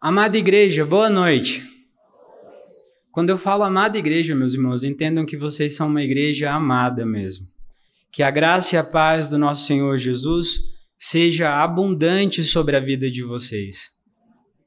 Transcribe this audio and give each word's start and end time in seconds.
Amada 0.00 0.38
igreja, 0.38 0.86
boa 0.86 1.10
noite. 1.10 1.68
Quando 3.10 3.30
eu 3.30 3.36
falo 3.36 3.64
amada 3.64 3.98
igreja, 3.98 4.32
meus 4.32 4.54
irmãos, 4.54 4.84
entendam 4.84 5.26
que 5.26 5.36
vocês 5.36 5.74
são 5.74 5.88
uma 5.88 6.04
igreja 6.04 6.52
amada 6.52 7.04
mesmo. 7.04 7.48
Que 8.12 8.22
a 8.22 8.30
graça 8.30 8.76
e 8.76 8.78
a 8.78 8.84
paz 8.84 9.26
do 9.26 9.36
nosso 9.36 9.66
Senhor 9.66 9.98
Jesus 9.98 10.60
seja 10.96 11.52
abundante 11.52 12.44
sobre 12.44 12.76
a 12.76 12.80
vida 12.80 13.10
de 13.10 13.24
vocês. 13.24 13.90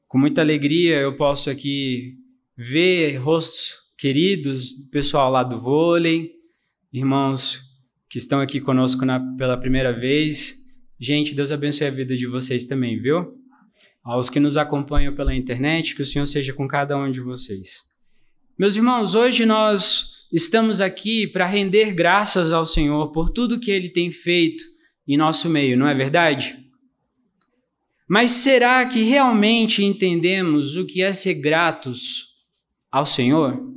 Com 0.06 0.18
muita 0.18 0.42
alegria 0.42 0.96
eu 0.96 1.16
posso 1.16 1.48
aqui 1.48 2.12
ver 2.54 3.16
rostos 3.16 3.76
queridos 3.96 4.76
do 4.76 4.90
pessoal 4.90 5.30
lá 5.30 5.42
do 5.42 5.58
vôlei, 5.58 6.32
irmãos 6.92 7.62
que 8.10 8.18
estão 8.18 8.38
aqui 8.38 8.60
conosco 8.60 9.06
na, 9.06 9.18
pela 9.38 9.56
primeira 9.56 9.98
vez. 9.98 10.56
Gente, 11.00 11.34
Deus 11.34 11.50
abençoe 11.50 11.86
a 11.86 11.90
vida 11.90 12.14
de 12.14 12.26
vocês 12.26 12.66
também, 12.66 13.00
viu? 13.00 13.41
Aos 14.02 14.28
que 14.28 14.40
nos 14.40 14.56
acompanham 14.56 15.14
pela 15.14 15.34
internet, 15.34 15.94
que 15.94 16.02
o 16.02 16.06
Senhor 16.06 16.26
seja 16.26 16.52
com 16.52 16.66
cada 16.66 16.96
um 16.96 17.10
de 17.10 17.20
vocês. 17.20 17.84
Meus 18.58 18.76
irmãos, 18.76 19.14
hoje 19.14 19.46
nós 19.46 20.28
estamos 20.32 20.80
aqui 20.80 21.26
para 21.26 21.46
render 21.46 21.92
graças 21.92 22.52
ao 22.52 22.66
Senhor 22.66 23.12
por 23.12 23.30
tudo 23.30 23.60
que 23.60 23.70
Ele 23.70 23.88
tem 23.88 24.10
feito 24.10 24.64
em 25.06 25.16
nosso 25.16 25.48
meio, 25.48 25.76
não 25.76 25.86
é 25.86 25.94
verdade? 25.94 26.58
Mas 28.08 28.32
será 28.32 28.84
que 28.84 29.02
realmente 29.02 29.84
entendemos 29.84 30.76
o 30.76 30.84
que 30.84 31.02
é 31.02 31.12
ser 31.12 31.34
gratos 31.34 32.28
ao 32.90 33.06
Senhor? 33.06 33.72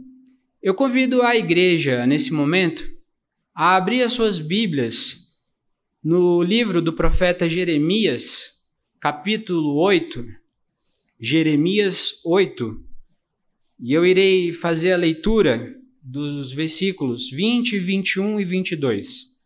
Eu 0.61 0.73
convido 0.73 1.21
a 1.21 1.35
igreja, 1.35 2.05
nesse 2.05 2.33
momento, 2.33 2.83
a 3.55 3.75
abrir 3.75 4.01
as 4.03 4.13
suas 4.13 4.39
Bíblias 4.39 5.25
no 6.03 6.43
livro 6.43 6.81
do 6.81 6.91
profeta 6.91 7.47
Jeremias, 7.47 8.54
capítulo 9.05 9.75
8, 9.75 10.25
Jeremias 11.19 12.25
8, 12.25 12.83
e 13.79 13.93
eu 13.93 14.03
irei 14.03 14.51
fazer 14.51 14.93
a 14.93 14.97
leitura 14.97 15.79
dos 16.01 16.51
versículos 16.51 17.29
20, 17.29 17.77
21 17.77 18.39
e 18.39 18.45
22. 18.45 19.37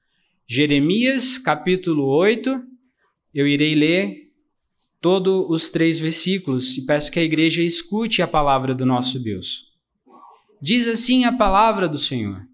Jeremias, 0.48 1.38
capítulo 1.38 2.06
8, 2.06 2.64
eu 3.34 3.46
irei 3.46 3.76
ler 3.76 4.32
todos 5.02 5.50
os 5.50 5.70
três 5.70 6.00
versículos 6.00 6.78
e 6.78 6.86
peço 6.86 7.12
que 7.12 7.20
a 7.20 7.23
igreja 7.23 7.62
escute 7.62 8.22
a 8.22 8.28
palavra 8.30 8.73
do 8.73 8.86
nosso 8.86 9.20
Deus. 9.20 9.73
Diz 10.62 10.88
assim 10.88 11.26
a 11.26 11.34
palavra 11.34 11.86
do 11.86 11.98
Senhor: 11.98 12.48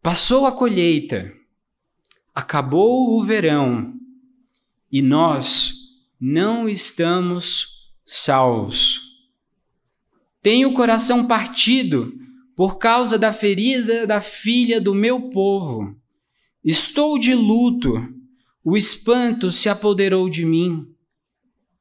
Passou 0.00 0.46
a 0.46 0.52
colheita, 0.52 1.34
acabou 2.32 3.18
o 3.18 3.24
verão, 3.24 3.96
e 4.90 5.02
nós 5.02 5.96
não 6.20 6.68
estamos 6.68 7.92
salvos. 8.04 9.00
Tenho 10.42 10.68
o 10.68 10.72
coração 10.72 11.26
partido 11.26 12.12
por 12.54 12.78
causa 12.78 13.18
da 13.18 13.32
ferida 13.32 14.06
da 14.06 14.20
filha 14.20 14.80
do 14.80 14.94
meu 14.94 15.28
povo. 15.30 15.94
Estou 16.64 17.18
de 17.18 17.34
luto, 17.34 17.92
o 18.64 18.76
espanto 18.76 19.50
se 19.50 19.68
apoderou 19.68 20.28
de 20.30 20.44
mim. 20.44 20.88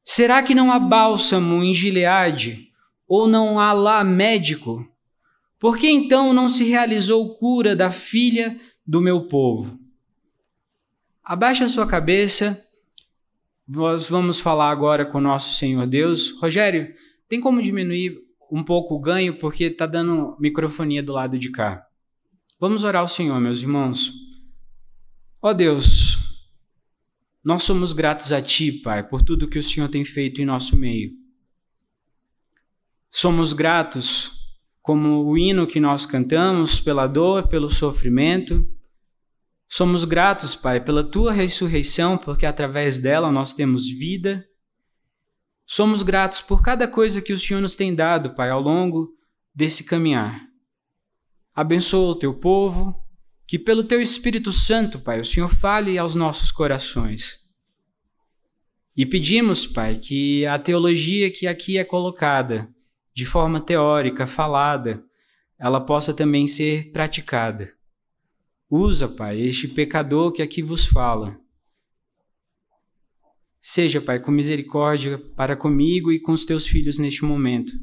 Será 0.03 0.43
que 0.43 0.53
não 0.53 0.71
há 0.71 0.77
bálsamo 0.77 1.63
em 1.63 1.73
Gileade, 1.73 2.69
ou 3.07 3.27
não 3.27 3.59
há 3.59 3.71
lá 3.73 4.03
médico? 4.03 4.85
Por 5.59 5.77
que 5.77 5.89
então 5.89 6.33
não 6.33 6.49
se 6.49 6.63
realizou 6.63 7.35
cura 7.37 7.75
da 7.75 7.89
filha 7.89 8.59
do 8.85 9.01
meu 9.01 9.27
povo? 9.27 9.79
Abaixe 11.23 11.63
a 11.63 11.67
sua 11.69 11.87
cabeça 11.87 12.64
nós 13.67 14.07
vamos 14.09 14.39
falar 14.39 14.69
agora 14.69 15.05
com 15.05 15.17
o 15.17 15.21
nosso 15.21 15.53
Senhor 15.53 15.87
Deus. 15.87 16.31
Rogério, 16.39 16.93
tem 17.27 17.41
como 17.41 17.61
diminuir 17.61 18.17
um 18.51 18.63
pouco 18.63 18.95
o 18.95 18.99
ganho 18.99 19.39
porque 19.39 19.65
está 19.65 19.85
dando 19.85 20.37
microfonia 20.39 21.01
do 21.01 21.13
lado 21.13 21.37
de 21.37 21.51
cá. 21.51 21.85
Vamos 22.59 22.83
orar 22.83 23.01
ao 23.01 23.07
Senhor, 23.07 23.39
meus 23.39 23.61
irmãos. 23.61 24.13
Ó 25.41 25.51
Deus, 25.53 26.17
nós 27.43 27.63
somos 27.63 27.91
gratos 27.91 28.31
a 28.31 28.41
Ti, 28.41 28.71
Pai, 28.71 29.07
por 29.07 29.21
tudo 29.21 29.47
que 29.47 29.59
o 29.59 29.63
Senhor 29.63 29.89
tem 29.89 30.05
feito 30.05 30.41
em 30.41 30.45
nosso 30.45 30.77
meio. 30.77 31.11
Somos 33.09 33.53
gratos 33.53 34.31
como 34.81 35.25
o 35.25 35.37
hino 35.37 35.65
que 35.65 35.79
nós 35.79 36.05
cantamos, 36.05 36.79
pela 36.79 37.07
dor, 37.07 37.47
pelo 37.47 37.69
sofrimento, 37.69 38.67
Somos 39.67 40.05
gratos, 40.05 40.55
Pai, 40.55 40.79
pela 40.79 41.03
tua 41.03 41.31
ressurreição, 41.31 42.17
porque 42.17 42.45
através 42.45 42.99
dela 42.99 43.31
nós 43.31 43.53
temos 43.53 43.87
vida. 43.87 44.45
Somos 45.65 46.03
gratos 46.03 46.41
por 46.41 46.61
cada 46.61 46.87
coisa 46.87 47.21
que 47.21 47.33
o 47.33 47.37
Senhor 47.37 47.61
nos 47.61 47.75
tem 47.75 47.93
dado, 47.93 48.35
Pai, 48.35 48.49
ao 48.49 48.61
longo 48.61 49.09
desse 49.53 49.83
caminhar. 49.83 50.41
Abençoa 51.53 52.11
o 52.11 52.15
teu 52.15 52.33
povo, 52.33 52.95
que 53.47 53.57
pelo 53.57 53.83
teu 53.83 54.01
Espírito 54.01 54.51
Santo, 54.51 54.99
Pai, 54.99 55.19
o 55.19 55.25
Senhor 55.25 55.47
fale 55.47 55.97
aos 55.97 56.15
nossos 56.15 56.51
corações. 56.51 57.45
E 58.95 59.05
pedimos, 59.05 59.67
Pai, 59.67 59.97
que 59.97 60.45
a 60.45 60.57
teologia 60.57 61.31
que 61.31 61.47
aqui 61.47 61.77
é 61.77 61.83
colocada, 61.83 62.69
de 63.13 63.25
forma 63.25 63.59
teórica, 63.59 64.27
falada, 64.27 65.03
ela 65.59 65.81
possa 65.81 66.13
também 66.13 66.47
ser 66.47 66.91
praticada. 66.91 67.74
Usa, 68.69 69.07
Pai, 69.07 69.39
este 69.41 69.67
pecador 69.67 70.31
que 70.31 70.41
aqui 70.41 70.61
vos 70.61 70.85
fala. 70.85 71.39
Seja, 73.61 74.01
Pai, 74.01 74.19
com 74.19 74.31
misericórdia 74.31 75.17
para 75.35 75.55
comigo 75.55 76.11
e 76.11 76.19
com 76.19 76.31
os 76.31 76.45
teus 76.45 76.67
filhos 76.67 76.99
neste 76.99 77.23
momento. 77.23 77.73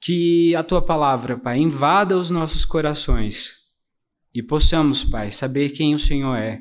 Que 0.00 0.54
a 0.54 0.62
tua 0.62 0.82
palavra, 0.82 1.38
Pai, 1.38 1.58
invada 1.58 2.16
os 2.16 2.30
nossos 2.30 2.64
corações 2.64 3.66
e 4.34 4.42
possamos, 4.42 5.02
Pai, 5.02 5.30
saber 5.30 5.70
quem 5.70 5.94
o 5.94 5.98
Senhor 5.98 6.36
é 6.36 6.60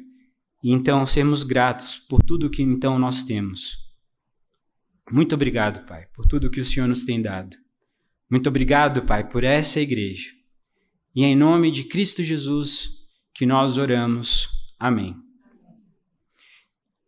e 0.64 0.72
então 0.72 1.06
sermos 1.06 1.44
gratos 1.44 1.98
por 1.98 2.24
tudo 2.24 2.50
que 2.50 2.64
então 2.64 2.98
nós 2.98 3.22
temos. 3.22 3.78
Muito 5.12 5.36
obrigado, 5.36 5.86
Pai, 5.86 6.08
por 6.16 6.26
tudo 6.26 6.50
que 6.50 6.60
o 6.60 6.66
Senhor 6.66 6.88
nos 6.88 7.06
tem 7.06 7.22
dado. 7.22 7.56
Muito 8.28 8.50
obrigado, 8.50 9.04
Pai, 9.04 9.28
por 9.28 9.44
essa 9.44 9.80
igreja. 9.80 10.32
E 11.16 11.24
em 11.24 11.36
nome 11.36 11.72
de 11.72 11.86
Cristo 11.86 12.22
Jesus 12.24 12.90
que 13.34 13.46
nós 13.46 13.78
oramos. 13.78 14.50
Amém. 14.78 15.16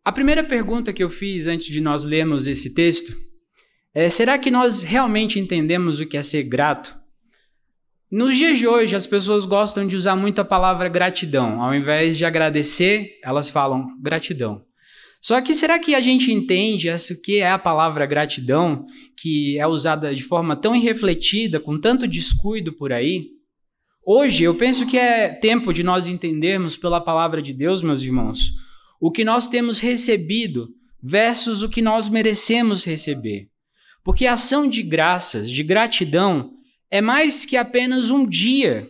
A 0.03 0.11
primeira 0.13 0.43
pergunta 0.43 0.93
que 0.93 1.03
eu 1.03 1.09
fiz 1.09 1.47
antes 1.47 1.67
de 1.67 1.81
nós 1.81 2.05
lermos 2.05 2.47
esse 2.47 2.73
texto 2.73 3.13
é: 3.93 4.09
será 4.09 4.39
que 4.39 4.49
nós 4.49 4.81
realmente 4.81 5.39
entendemos 5.39 5.99
o 5.99 6.05
que 6.05 6.15
é 6.15 6.23
ser 6.23 6.43
grato? 6.43 6.97
Nos 8.09 8.37
dias 8.37 8.57
de 8.57 8.65
hoje, 8.65 8.95
as 8.95 9.05
pessoas 9.05 9.45
gostam 9.45 9.85
de 9.85 9.97
usar 9.97 10.15
muito 10.15 10.39
a 10.39 10.45
palavra 10.45 10.87
gratidão. 10.87 11.61
Ao 11.61 11.75
invés 11.75 12.17
de 12.17 12.23
agradecer, 12.23 13.19
elas 13.21 13.49
falam 13.49 13.85
gratidão. 14.01 14.63
Só 15.21 15.41
que 15.41 15.53
será 15.53 15.77
que 15.77 15.93
a 15.93 15.99
gente 15.99 16.31
entende 16.31 16.87
essa 16.87 17.13
que 17.21 17.39
é 17.39 17.51
a 17.51 17.59
palavra 17.59 18.05
gratidão, 18.05 18.85
que 19.17 19.59
é 19.59 19.67
usada 19.67 20.15
de 20.15 20.23
forma 20.23 20.55
tão 20.55 20.73
irrefletida, 20.73 21.59
com 21.59 21.77
tanto 21.77 22.07
descuido 22.07 22.71
por 22.71 22.93
aí? 22.93 23.36
Hoje, 24.09 24.45
eu 24.45 24.55
penso 24.55 24.87
que 24.87 24.97
é 24.97 25.27
tempo 25.27 25.73
de 25.73 25.83
nós 25.83 26.07
entendermos 26.07 26.77
pela 26.77 27.01
palavra 27.01 27.41
de 27.41 27.51
Deus, 27.51 27.83
meus 27.83 28.01
irmãos, 28.01 28.53
o 29.01 29.11
que 29.11 29.25
nós 29.25 29.49
temos 29.49 29.81
recebido 29.81 30.69
versus 31.03 31.61
o 31.61 31.67
que 31.67 31.81
nós 31.81 32.07
merecemos 32.07 32.85
receber. 32.85 33.49
Porque 34.05 34.25
a 34.25 34.31
ação 34.31 34.65
de 34.65 34.81
graças, 34.81 35.51
de 35.51 35.61
gratidão, 35.61 36.53
é 36.89 37.01
mais 37.01 37.43
que 37.43 37.57
apenas 37.57 38.09
um 38.09 38.25
dia 38.25 38.89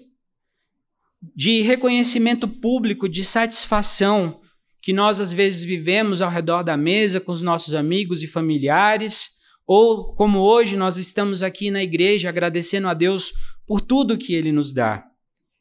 de 1.35 1.61
reconhecimento 1.61 2.47
público, 2.47 3.09
de 3.09 3.23
satisfação 3.23 4.39
que 4.79 4.93
nós 4.93 5.19
às 5.19 5.33
vezes 5.33 5.63
vivemos 5.63 6.21
ao 6.21 6.29
redor 6.29 6.61
da 6.61 6.77
mesa 6.77 7.19
com 7.19 7.31
os 7.31 7.41
nossos 7.41 7.73
amigos 7.73 8.21
e 8.21 8.27
familiares, 8.27 9.31
ou 9.65 10.13
como 10.13 10.41
hoje 10.41 10.77
nós 10.77 10.95
estamos 10.97 11.41
aqui 11.41 11.71
na 11.71 11.81
igreja 11.81 12.29
agradecendo 12.29 12.87
a 12.87 12.93
Deus 12.93 13.33
por 13.67 13.81
tudo 13.81 14.17
que 14.17 14.33
ele 14.33 14.51
nos 14.51 14.71
dá. 14.71 15.06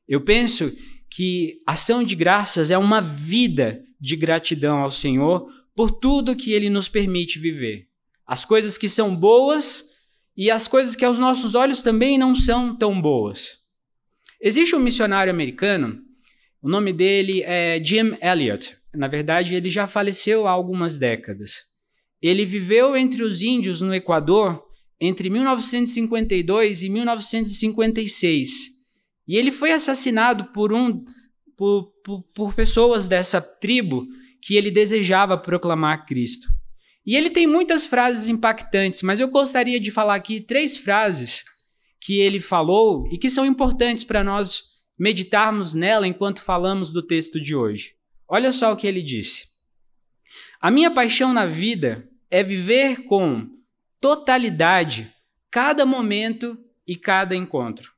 Eu 0.08 0.20
penso 0.20 0.72
que 1.10 1.62
ação 1.66 2.02
de 2.02 2.14
graças 2.14 2.70
é 2.70 2.78
uma 2.78 3.00
vida 3.00 3.82
de 4.00 4.16
gratidão 4.16 4.78
ao 4.78 4.90
Senhor 4.90 5.48
por 5.74 5.90
tudo 5.90 6.36
que 6.36 6.52
ele 6.52 6.70
nos 6.70 6.88
permite 6.88 7.38
viver. 7.38 7.88
As 8.26 8.44
coisas 8.44 8.76
que 8.76 8.88
são 8.88 9.14
boas 9.14 9.84
e 10.36 10.50
as 10.50 10.68
coisas 10.68 10.96
que 10.96 11.04
aos 11.04 11.18
nossos 11.18 11.54
olhos 11.54 11.82
também 11.82 12.18
não 12.18 12.34
são 12.34 12.74
tão 12.74 13.00
boas. 13.00 13.58
Existe 14.40 14.76
um 14.76 14.80
missionário 14.80 15.32
americano, 15.32 16.02
o 16.62 16.68
nome 16.68 16.92
dele 16.92 17.42
é 17.42 17.82
Jim 17.82 18.16
Elliot. 18.20 18.76
Na 18.94 19.08
verdade, 19.08 19.54
ele 19.54 19.70
já 19.70 19.86
faleceu 19.86 20.46
há 20.46 20.50
algumas 20.50 20.98
décadas. 20.98 21.64
Ele 22.20 22.44
viveu 22.44 22.96
entre 22.96 23.22
os 23.22 23.40
índios 23.42 23.80
no 23.80 23.94
Equador 23.94 24.64
entre 25.00 25.30
1952 25.30 26.82
e 26.82 26.88
1956. 26.88 28.75
E 29.26 29.36
ele 29.36 29.50
foi 29.50 29.72
assassinado 29.72 30.46
por, 30.46 30.72
um, 30.72 31.04
por, 31.56 31.92
por, 32.04 32.22
por 32.34 32.54
pessoas 32.54 33.06
dessa 33.06 33.40
tribo 33.40 34.06
que 34.40 34.54
ele 34.54 34.70
desejava 34.70 35.36
proclamar 35.36 36.06
Cristo. 36.06 36.48
E 37.04 37.16
ele 37.16 37.30
tem 37.30 37.46
muitas 37.46 37.86
frases 37.86 38.28
impactantes, 38.28 39.02
mas 39.02 39.20
eu 39.20 39.28
gostaria 39.28 39.80
de 39.80 39.90
falar 39.90 40.16
aqui 40.16 40.40
três 40.40 40.76
frases 40.76 41.44
que 42.00 42.20
ele 42.20 42.40
falou 42.40 43.06
e 43.10 43.18
que 43.18 43.30
são 43.30 43.46
importantes 43.46 44.04
para 44.04 44.22
nós 44.22 44.76
meditarmos 44.98 45.74
nela 45.74 46.06
enquanto 46.06 46.42
falamos 46.42 46.90
do 46.90 47.02
texto 47.02 47.40
de 47.40 47.54
hoje. 47.54 47.94
Olha 48.28 48.50
só 48.50 48.72
o 48.72 48.76
que 48.76 48.86
ele 48.86 49.02
disse. 49.02 49.44
A 50.60 50.70
minha 50.70 50.90
paixão 50.90 51.32
na 51.32 51.46
vida 51.46 52.08
é 52.30 52.42
viver 52.42 53.04
com 53.04 53.48
totalidade 54.00 55.12
cada 55.50 55.86
momento 55.86 56.58
e 56.86 56.96
cada 56.96 57.34
encontro. 57.34 57.95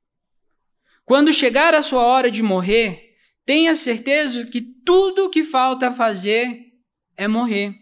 Quando 1.09 1.33
chegar 1.33 1.75
a 1.75 1.81
sua 1.81 2.03
hora 2.03 2.31
de 2.31 2.43
morrer, 2.43 3.15
tenha 3.47 3.75
certeza 3.75 4.45
que 4.45 4.61
tudo 4.61 5.25
o 5.25 5.31
que 5.31 5.43
falta 5.43 5.91
fazer 5.91 6.67
é 7.17 7.27
morrer. 7.27 7.75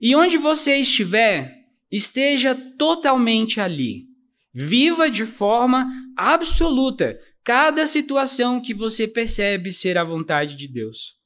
E 0.00 0.16
onde 0.16 0.36
você 0.36 0.78
estiver, 0.78 1.64
esteja 1.88 2.56
totalmente 2.76 3.60
ali. 3.60 4.06
Viva 4.52 5.08
de 5.08 5.24
forma 5.24 5.88
absoluta 6.16 7.20
cada 7.44 7.86
situação 7.86 8.60
que 8.60 8.74
você 8.74 9.06
percebe 9.06 9.70
ser 9.70 9.96
a 9.96 10.02
vontade 10.02 10.56
de 10.56 10.66
Deus. 10.66 11.16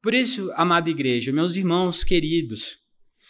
Por 0.00 0.14
isso, 0.14 0.52
amada 0.54 0.88
igreja, 0.88 1.32
meus 1.32 1.56
irmãos 1.56 2.04
queridos, 2.04 2.78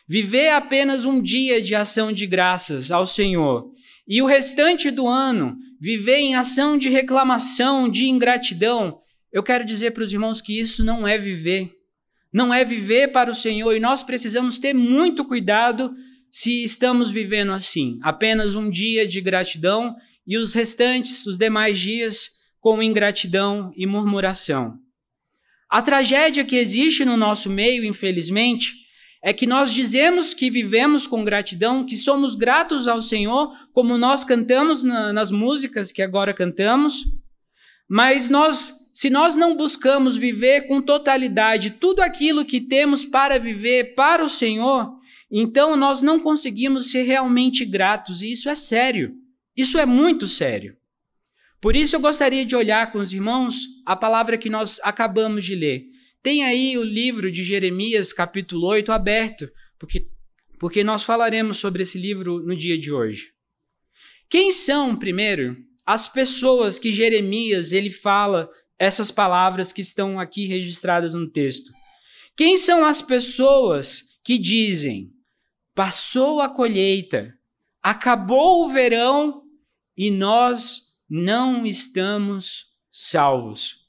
viver 0.07 0.51
apenas 0.51 1.07
um 1.07 1.23
dia 1.23 1.63
de 1.63 1.75
ação 1.75 2.13
de 2.13 2.27
graças 2.27 2.91
ao 2.91 3.07
Senhor 3.07 3.73
e 4.07 4.21
o 4.21 4.27
restante 4.27 4.91
do 4.91 5.09
ano 5.09 5.57
viver 5.81 6.19
em 6.19 6.35
ação 6.35 6.77
de 6.77 6.91
reclamação, 6.91 7.89
de 7.89 8.07
ingratidão, 8.07 9.01
eu 9.33 9.43
quero 9.43 9.65
dizer 9.65 9.93
para 9.93 10.03
os 10.03 10.13
irmãos 10.13 10.41
que 10.41 10.61
isso 10.61 10.85
não 10.85 11.09
é 11.09 11.17
viver. 11.17 11.73
Não 12.33 12.53
é 12.53 12.65
viver 12.65 13.09
para 13.09 13.31
o 13.31 13.35
Senhor. 13.35 13.75
E 13.75 13.81
nós 13.81 14.03
precisamos 14.03 14.59
ter 14.59 14.75
muito 14.75 15.25
cuidado 15.25 15.93
se 16.31 16.63
estamos 16.63 17.11
vivendo 17.11 17.53
assim, 17.53 17.99
apenas 18.03 18.55
um 18.55 18.71
dia 18.71 19.07
de 19.07 19.21
gratidão 19.21 19.97
e 20.27 20.37
os 20.37 20.55
restantes, 20.55 21.27
os 21.27 21.37
demais 21.37 21.79
dias, 21.79 22.39
com 22.61 22.83
ingratidão 22.83 23.73
e 23.77 23.87
murmuração. 23.87 24.79
A 25.69 25.81
tragédia 25.83 26.45
que 26.45 26.57
existe 26.57 27.05
no 27.05 27.17
nosso 27.17 27.49
meio, 27.49 27.85
infelizmente, 27.85 28.75
é 29.23 29.33
que 29.33 29.47
nós 29.47 29.73
dizemos 29.73 30.33
que 30.33 30.51
vivemos 30.51 31.07
com 31.07 31.25
gratidão, 31.25 31.85
que 31.85 31.97
somos 31.97 32.35
gratos 32.35 32.89
ao 32.89 33.03
Senhor, 33.03 33.53
como 33.73 33.99
nós 33.99 34.25
cantamos 34.25 34.83
na, 34.83 35.13
nas 35.13 35.31
músicas 35.31 35.93
que 35.93 36.03
agora 36.03 36.33
cantamos, 36.33 37.05
mas 37.89 38.29
nós 38.29 38.81
se 38.93 39.09
nós 39.09 39.37
não 39.37 39.57
buscamos 39.57 40.17
viver 40.17 40.67
com 40.67 40.83
totalidade 40.83 41.71
tudo 41.71 42.01
aquilo 42.01 42.45
que 42.45 42.61
temos 42.61 43.05
para 43.05 43.39
viver 43.39 43.95
para 43.95 44.23
o 44.23 44.29
Senhor, 44.29 44.93
então 45.31 45.77
nós 45.77 46.03
não 46.03 46.19
conseguimos 46.19 46.91
ser 46.91 47.03
realmente 47.03 47.65
gratos, 47.65 48.21
e 48.21 48.33
isso 48.33 48.49
é 48.49 48.55
sério. 48.55 49.15
Isso 49.57 49.79
é 49.79 49.87
muito 49.87 50.27
sério. 50.27 50.77
Por 51.61 51.77
isso 51.77 51.95
eu 51.95 52.01
gostaria 52.01 52.45
de 52.45 52.57
olhar 52.57 52.91
com 52.91 52.99
os 52.99 53.13
irmãos 53.13 53.67
a 53.87 53.95
palavra 53.95 54.39
que 54.39 54.51
nós 54.51 54.81
acabamos 54.83 55.45
de 55.45 55.55
ler. 55.55 55.85
Tem 56.23 56.45
aí 56.45 56.77
o 56.77 56.83
livro 56.83 57.33
de 57.33 57.43
Jeremias, 57.43 58.13
capítulo 58.13 58.67
8, 58.67 58.93
aberto, 58.93 59.51
porque, 59.79 60.07
porque 60.59 60.85
nós 60.85 61.03
falaremos 61.03 61.57
sobre 61.57 61.83
esse 61.83 61.99
livro 61.99 62.41
no 62.41 62.55
dia 62.55 62.79
de 62.79 62.93
hoje. 62.93 63.33
Quem 64.29 64.53
são, 64.53 64.95
primeiro, 64.95 65.57
as 65.87 66.07
pessoas 66.07 66.79
que 66.79 66.93
Jeremias 66.93 67.73
ele 67.73 67.89
fala 67.89 68.51
essas 68.79 69.11
palavras 69.11 69.73
que 69.73 69.81
estão 69.81 70.21
aqui 70.21 70.47
registradas 70.47 71.15
no 71.15 71.29
texto. 71.29 71.73
Quem 72.37 72.59
são 72.59 72.85
as 72.85 73.01
pessoas 73.01 74.21
que 74.23 74.37
dizem: 74.37 75.11
passou 75.75 76.43
a 76.43 76.51
colheita, 76.51 77.35
acabou 77.83 78.67
o 78.67 78.69
verão 78.69 79.43
e 79.97 80.11
nós 80.11 80.95
não 81.09 81.65
estamos 81.65 82.67
salvos? 82.91 83.89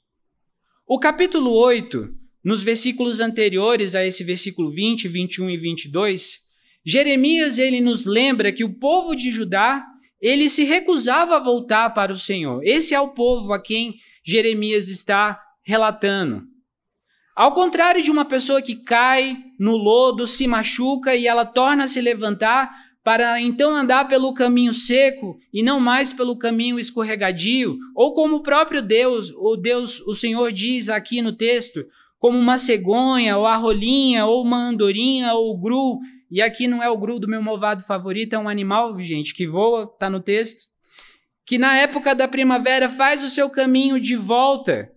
O 0.86 0.98
capítulo 0.98 1.52
8, 1.52 2.21
nos 2.44 2.62
versículos 2.62 3.20
anteriores 3.20 3.94
a 3.94 4.04
esse 4.04 4.24
versículo 4.24 4.70
20, 4.70 5.08
21 5.08 5.50
e 5.50 5.56
22, 5.56 6.38
Jeremias 6.84 7.58
ele 7.58 7.80
nos 7.80 8.04
lembra 8.04 8.52
que 8.52 8.64
o 8.64 8.74
povo 8.74 9.14
de 9.14 9.30
Judá 9.30 9.84
ele 10.20 10.48
se 10.48 10.64
recusava 10.64 11.36
a 11.36 11.40
voltar 11.40 11.90
para 11.90 12.12
o 12.12 12.18
Senhor. 12.18 12.60
Esse 12.64 12.94
é 12.94 13.00
o 13.00 13.08
povo 13.08 13.52
a 13.52 13.60
quem 13.60 13.94
Jeremias 14.24 14.88
está 14.88 15.40
relatando. 15.64 16.44
Ao 17.34 17.52
contrário 17.52 18.02
de 18.02 18.10
uma 18.10 18.24
pessoa 18.24 18.60
que 18.60 18.76
cai 18.76 19.36
no 19.58 19.76
lodo, 19.76 20.26
se 20.26 20.46
machuca 20.46 21.16
e 21.16 21.26
ela 21.26 21.46
torna 21.46 21.84
a 21.84 21.88
se 21.88 22.00
levantar 22.00 22.70
para 23.02 23.40
então 23.40 23.74
andar 23.74 24.06
pelo 24.06 24.32
caminho 24.32 24.72
seco 24.72 25.36
e 25.52 25.62
não 25.62 25.80
mais 25.80 26.12
pelo 26.12 26.36
caminho 26.36 26.78
escorregadio, 26.78 27.76
ou 27.96 28.14
como 28.14 28.36
o 28.36 28.42
próprio 28.42 28.80
Deus, 28.80 29.30
o 29.30 29.56
Deus, 29.56 30.00
o 30.00 30.14
Senhor 30.14 30.52
diz 30.52 30.88
aqui 30.88 31.20
no 31.20 31.32
texto, 31.32 31.84
como 32.22 32.38
uma 32.38 32.56
cegonha, 32.56 33.36
ou 33.36 33.46
a 33.46 33.56
rolinha, 33.56 34.24
ou 34.24 34.44
uma 34.44 34.68
andorinha, 34.68 35.34
ou 35.34 35.50
o 35.50 35.60
gru, 35.60 35.98
e 36.30 36.40
aqui 36.40 36.68
não 36.68 36.80
é 36.80 36.88
o 36.88 36.96
gru 36.96 37.18
do 37.18 37.26
meu 37.26 37.42
movado 37.42 37.82
favorito, 37.82 38.34
é 38.34 38.38
um 38.38 38.48
animal, 38.48 38.96
gente, 39.00 39.34
que 39.34 39.46
voa, 39.46 39.90
está 39.92 40.08
no 40.08 40.20
texto 40.20 40.72
que 41.44 41.58
na 41.58 41.76
época 41.76 42.14
da 42.14 42.28
primavera 42.28 42.88
faz 42.88 43.22
o 43.22 43.30
seu 43.30 43.50
caminho 43.50 44.00
de 44.00 44.16
volta 44.16 44.90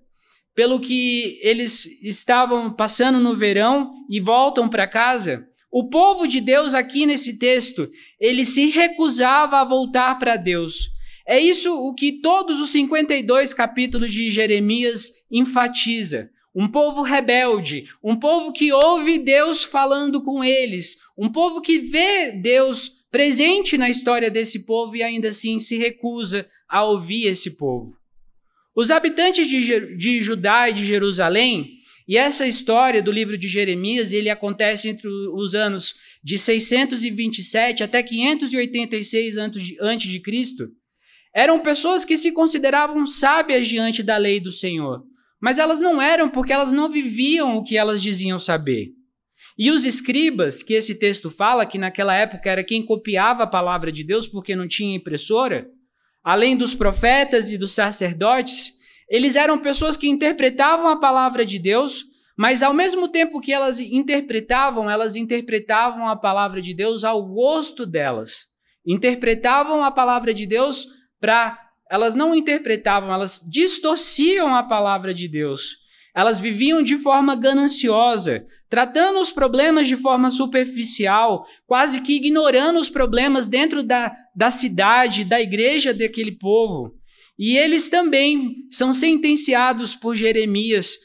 pelo 0.54 0.80
que 0.80 1.40
eles 1.42 1.86
estavam 2.04 2.74
passando 2.74 3.20
no 3.20 3.36
verão 3.36 3.92
e 4.10 4.20
voltam 4.22 4.70
para 4.70 4.88
casa. 4.88 5.46
O 5.72 5.90
povo 5.90 6.28
de 6.28 6.40
Deus 6.40 6.74
aqui 6.74 7.06
nesse 7.06 7.38
texto, 7.38 7.90
ele 8.20 8.46
se 8.46 8.70
recusava 8.70 9.60
a 9.60 9.66
voltar 9.66 10.18
para 10.18 10.38
Deus. 10.38 10.90
É 11.28 11.40
isso 11.40 11.74
o 11.74 11.94
que 11.94 12.22
todos 12.22 12.62
os 12.62 12.70
52 12.70 13.54
capítulos 13.54 14.14
de 14.14 14.32
Jeremias 14.32 15.10
enfatiza. 15.30 16.30
Um 16.56 16.70
povo 16.70 17.02
rebelde, 17.02 17.86
um 18.02 18.16
povo 18.16 18.54
que 18.54 18.72
ouve 18.72 19.20
Deus 19.20 19.64
falando 19.64 20.24
com 20.24 20.44
eles, 20.44 20.98
um 21.18 21.30
povo 21.30 21.62
que 21.62 21.80
vê 21.80 22.32
Deus 22.32 23.06
presente 23.12 23.78
na 23.78 23.90
história 23.90 24.32
desse 24.32 24.66
povo 24.66 24.96
e 24.96 25.04
ainda 25.04 25.30
assim 25.30 25.60
se 25.60 25.78
recusa 25.78 26.48
a 26.68 26.84
ouvir 26.84 27.28
esse 27.28 27.58
povo. 27.58 27.98
Os 28.76 28.92
habitantes 28.92 29.48
de, 29.48 29.96
de 29.96 30.22
Judá 30.22 30.70
e 30.70 30.74
de 30.74 30.86
Jerusalém, 30.86 31.76
e 32.08 32.18
essa 32.18 32.46
história 32.46 33.02
do 33.02 33.12
livro 33.12 33.38
de 33.38 33.48
Jeremias, 33.48 34.12
ele 34.12 34.30
acontece 34.30 34.90
entre 34.90 35.10
os 35.10 35.56
anos 35.56 35.96
de 36.24 36.38
627 36.38 37.84
até 37.84 38.04
586 38.04 39.38
antes 39.38 40.10
de 40.10 40.20
Cristo, 40.20 40.70
eram 41.34 41.60
pessoas 41.60 42.06
que 42.06 42.18
se 42.18 42.32
consideravam 42.32 43.06
sábias 43.06 43.68
diante 43.68 44.04
da 44.04 44.18
lei 44.18 44.40
do 44.40 44.52
Senhor, 44.52 45.04
mas 45.42 45.60
elas 45.60 45.82
não 45.82 46.02
eram 46.02 46.30
porque 46.30 46.54
elas 46.54 46.72
não 46.72 46.90
viviam 46.90 47.58
o 47.58 47.64
que 47.64 47.78
elas 47.78 48.02
diziam 48.02 48.40
saber. 48.40 48.90
E 49.58 49.72
os 49.72 49.86
escribas, 49.86 50.62
que 50.62 50.74
esse 50.74 50.96
texto 50.96 51.30
fala, 51.30 51.66
que 51.66 51.78
naquela 51.78 52.14
época 52.14 52.50
era 52.50 52.64
quem 52.64 52.86
copiava 52.86 53.44
a 53.44 53.48
palavra 53.48 53.92
de 53.92 54.04
Deus 54.04 54.28
porque 54.28 54.56
não 54.56 54.68
tinha 54.68 54.96
impressora, 54.96 55.68
além 56.24 56.58
dos 56.58 56.76
profetas 56.76 57.52
e 57.52 57.58
dos 57.58 57.74
sacerdotes, 57.74 58.74
eles 59.10 59.36
eram 59.36 59.60
pessoas 59.60 59.96
que 59.96 60.10
interpretavam 60.10 60.88
a 60.88 61.00
palavra 61.00 61.46
de 61.46 61.60
Deus, 61.60 62.04
mas 62.38 62.64
ao 62.64 62.74
mesmo 62.74 63.08
tempo 63.08 63.40
que 63.40 63.54
elas 63.54 63.80
interpretavam, 63.80 64.90
elas 64.90 65.16
interpretavam 65.16 66.08
a 66.10 66.16
palavra 66.16 66.62
de 66.62 66.74
Deus 66.74 67.04
ao 67.04 67.26
gosto 67.26 67.86
delas. 67.86 68.46
Interpretavam 68.86 69.84
a 69.84 69.92
palavra 69.92 70.34
de 70.34 70.46
Deus 70.46 70.86
para. 71.20 71.64
Elas 71.90 72.16
não 72.16 72.34
interpretavam, 72.34 73.14
elas 73.14 73.40
distorciam 73.50 74.56
a 74.56 74.64
palavra 74.64 75.14
de 75.14 75.28
Deus. 75.28 75.78
Elas 76.16 76.40
viviam 76.40 76.82
de 76.82 76.98
forma 76.98 77.36
gananciosa, 77.36 78.48
tratando 78.70 79.20
os 79.20 79.32
problemas 79.32 79.88
de 79.88 79.98
forma 79.98 80.32
superficial, 80.32 81.46
quase 81.68 82.02
que 82.02 82.16
ignorando 82.16 82.80
os 82.80 82.90
problemas 82.90 83.48
dentro 83.48 83.84
da, 83.84 84.16
da 84.36 84.50
cidade, 84.50 85.26
da 85.26 85.42
igreja 85.42 85.94
daquele 85.94 86.32
povo. 86.32 86.94
E 87.38 87.58
eles 87.58 87.90
também 87.90 88.56
são 88.72 88.94
sentenciados 88.94 89.94
por 89.94 90.16
Jeremias, 90.16 90.96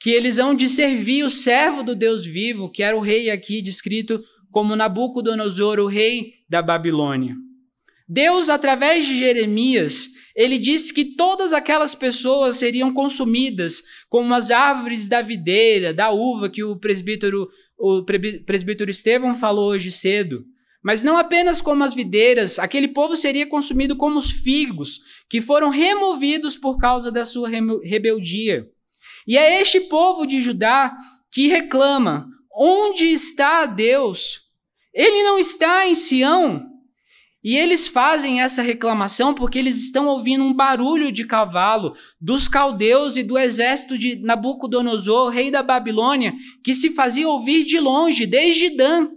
que 0.00 0.10
eles 0.10 0.38
hão 0.38 0.54
de 0.54 0.66
servir 0.66 1.24
o 1.24 1.30
servo 1.30 1.82
do 1.82 1.94
Deus 1.94 2.24
vivo, 2.24 2.70
que 2.70 2.82
era 2.82 2.96
o 2.96 3.00
rei 3.00 3.30
aqui 3.30 3.60
descrito 3.60 4.22
como 4.50 4.74
Nabucodonosor, 4.74 5.78
o 5.78 5.86
rei 5.86 6.32
da 6.48 6.62
Babilônia. 6.62 7.34
Deus, 8.08 8.48
através 8.48 9.04
de 9.04 9.18
Jeremias, 9.18 10.08
ele 10.34 10.56
disse 10.56 10.94
que 10.94 11.16
todas 11.16 11.52
aquelas 11.52 11.94
pessoas 11.94 12.56
seriam 12.56 12.94
consumidas 12.94 13.82
como 14.08 14.34
as 14.34 14.50
árvores 14.50 15.06
da 15.06 15.20
videira, 15.20 15.92
da 15.92 16.10
uva 16.10 16.48
que 16.48 16.64
o 16.64 16.76
presbítero, 16.76 17.48
o 17.76 18.02
presbítero 18.46 18.90
Estevão 18.90 19.34
falou 19.34 19.70
hoje 19.70 19.90
cedo. 19.90 20.44
Mas 20.82 21.02
não 21.02 21.18
apenas 21.18 21.60
como 21.60 21.84
as 21.84 21.92
videiras, 21.92 22.58
aquele 22.58 22.88
povo 22.88 23.16
seria 23.16 23.46
consumido 23.46 23.96
como 23.96 24.16
os 24.16 24.30
figos, 24.30 25.00
que 25.28 25.40
foram 25.40 25.68
removidos 25.68 26.56
por 26.56 26.78
causa 26.78 27.10
da 27.10 27.24
sua 27.24 27.48
rebeldia. 27.48 28.64
E 29.26 29.36
é 29.36 29.60
este 29.60 29.80
povo 29.80 30.24
de 30.24 30.40
Judá 30.40 30.96
que 31.30 31.48
reclama: 31.48 32.26
Onde 32.56 33.04
está 33.04 33.66
Deus? 33.66 34.40
Ele 34.94 35.22
não 35.24 35.38
está 35.38 35.86
em 35.86 35.94
Sião. 35.94 36.77
E 37.48 37.56
eles 37.56 37.88
fazem 37.88 38.42
essa 38.42 38.60
reclamação 38.60 39.32
porque 39.32 39.58
eles 39.58 39.78
estão 39.78 40.06
ouvindo 40.06 40.44
um 40.44 40.52
barulho 40.52 41.10
de 41.10 41.24
cavalo 41.24 41.96
dos 42.20 42.46
caldeus 42.46 43.16
e 43.16 43.22
do 43.22 43.38
exército 43.38 43.96
de 43.96 44.16
Nabucodonosor, 44.16 45.30
rei 45.30 45.50
da 45.50 45.62
Babilônia, 45.62 46.34
que 46.62 46.74
se 46.74 46.90
fazia 46.90 47.26
ouvir 47.26 47.64
de 47.64 47.80
longe, 47.80 48.26
desde 48.26 48.76
Dan. 48.76 49.08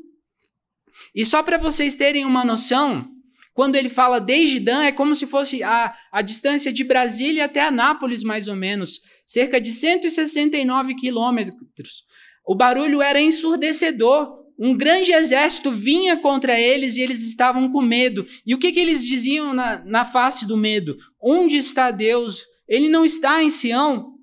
E 1.14 1.26
só 1.26 1.44
para 1.44 1.58
vocês 1.58 1.94
terem 1.94 2.24
uma 2.24 2.46
noção, 2.46 3.06
quando 3.54 3.76
ele 3.76 3.90
fala 3.90 4.18
desde 4.18 4.62
Dan, 4.62 4.84
é 4.86 4.94
como 4.94 5.14
se 5.14 5.28
fosse 5.28 5.62
a, 5.62 5.94
a 6.10 6.22
distância 6.22 6.72
de 6.72 6.86
Brasília 6.86 7.44
até 7.44 7.60
Anápolis, 7.60 8.24
mais 8.24 8.48
ou 8.48 8.56
menos, 8.56 9.02
cerca 9.28 9.60
de 9.60 9.74
169 9.74 10.96
quilômetros. 10.96 12.06
O 12.48 12.56
barulho 12.56 13.02
era 13.02 13.20
ensurdecedor. 13.20 14.41
Um 14.64 14.78
grande 14.78 15.12
exército 15.12 15.72
vinha 15.72 16.16
contra 16.16 16.60
eles 16.60 16.96
e 16.96 17.02
eles 17.02 17.24
estavam 17.24 17.72
com 17.72 17.82
medo. 17.82 18.28
E 18.46 18.54
o 18.54 18.60
que, 18.60 18.72
que 18.72 18.80
eles 18.80 19.04
diziam 19.04 19.56
na, 19.56 19.84
na 19.84 20.06
face 20.06 20.46
do 20.46 20.56
medo? 20.56 21.00
Onde 21.20 21.58
está 21.58 21.90
Deus? 21.90 22.46
Ele 22.68 22.88
não 22.88 23.04
está 23.04 23.42
em 23.42 23.50
Sião. 23.50 24.14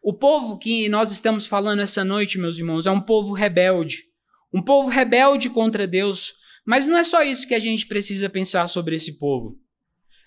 O 0.00 0.14
povo 0.14 0.56
que 0.56 0.88
nós 0.88 1.10
estamos 1.10 1.46
falando 1.46 1.80
essa 1.80 2.04
noite, 2.04 2.38
meus 2.38 2.60
irmãos, 2.60 2.86
é 2.86 2.92
um 2.92 3.00
povo 3.00 3.32
rebelde. 3.32 4.04
Um 4.54 4.62
povo 4.62 4.88
rebelde 4.88 5.50
contra 5.50 5.84
Deus. 5.84 6.34
Mas 6.64 6.86
não 6.86 6.96
é 6.96 7.02
só 7.02 7.24
isso 7.24 7.48
que 7.48 7.54
a 7.54 7.58
gente 7.58 7.88
precisa 7.88 8.30
pensar 8.30 8.68
sobre 8.68 8.94
esse 8.94 9.18
povo. 9.18 9.58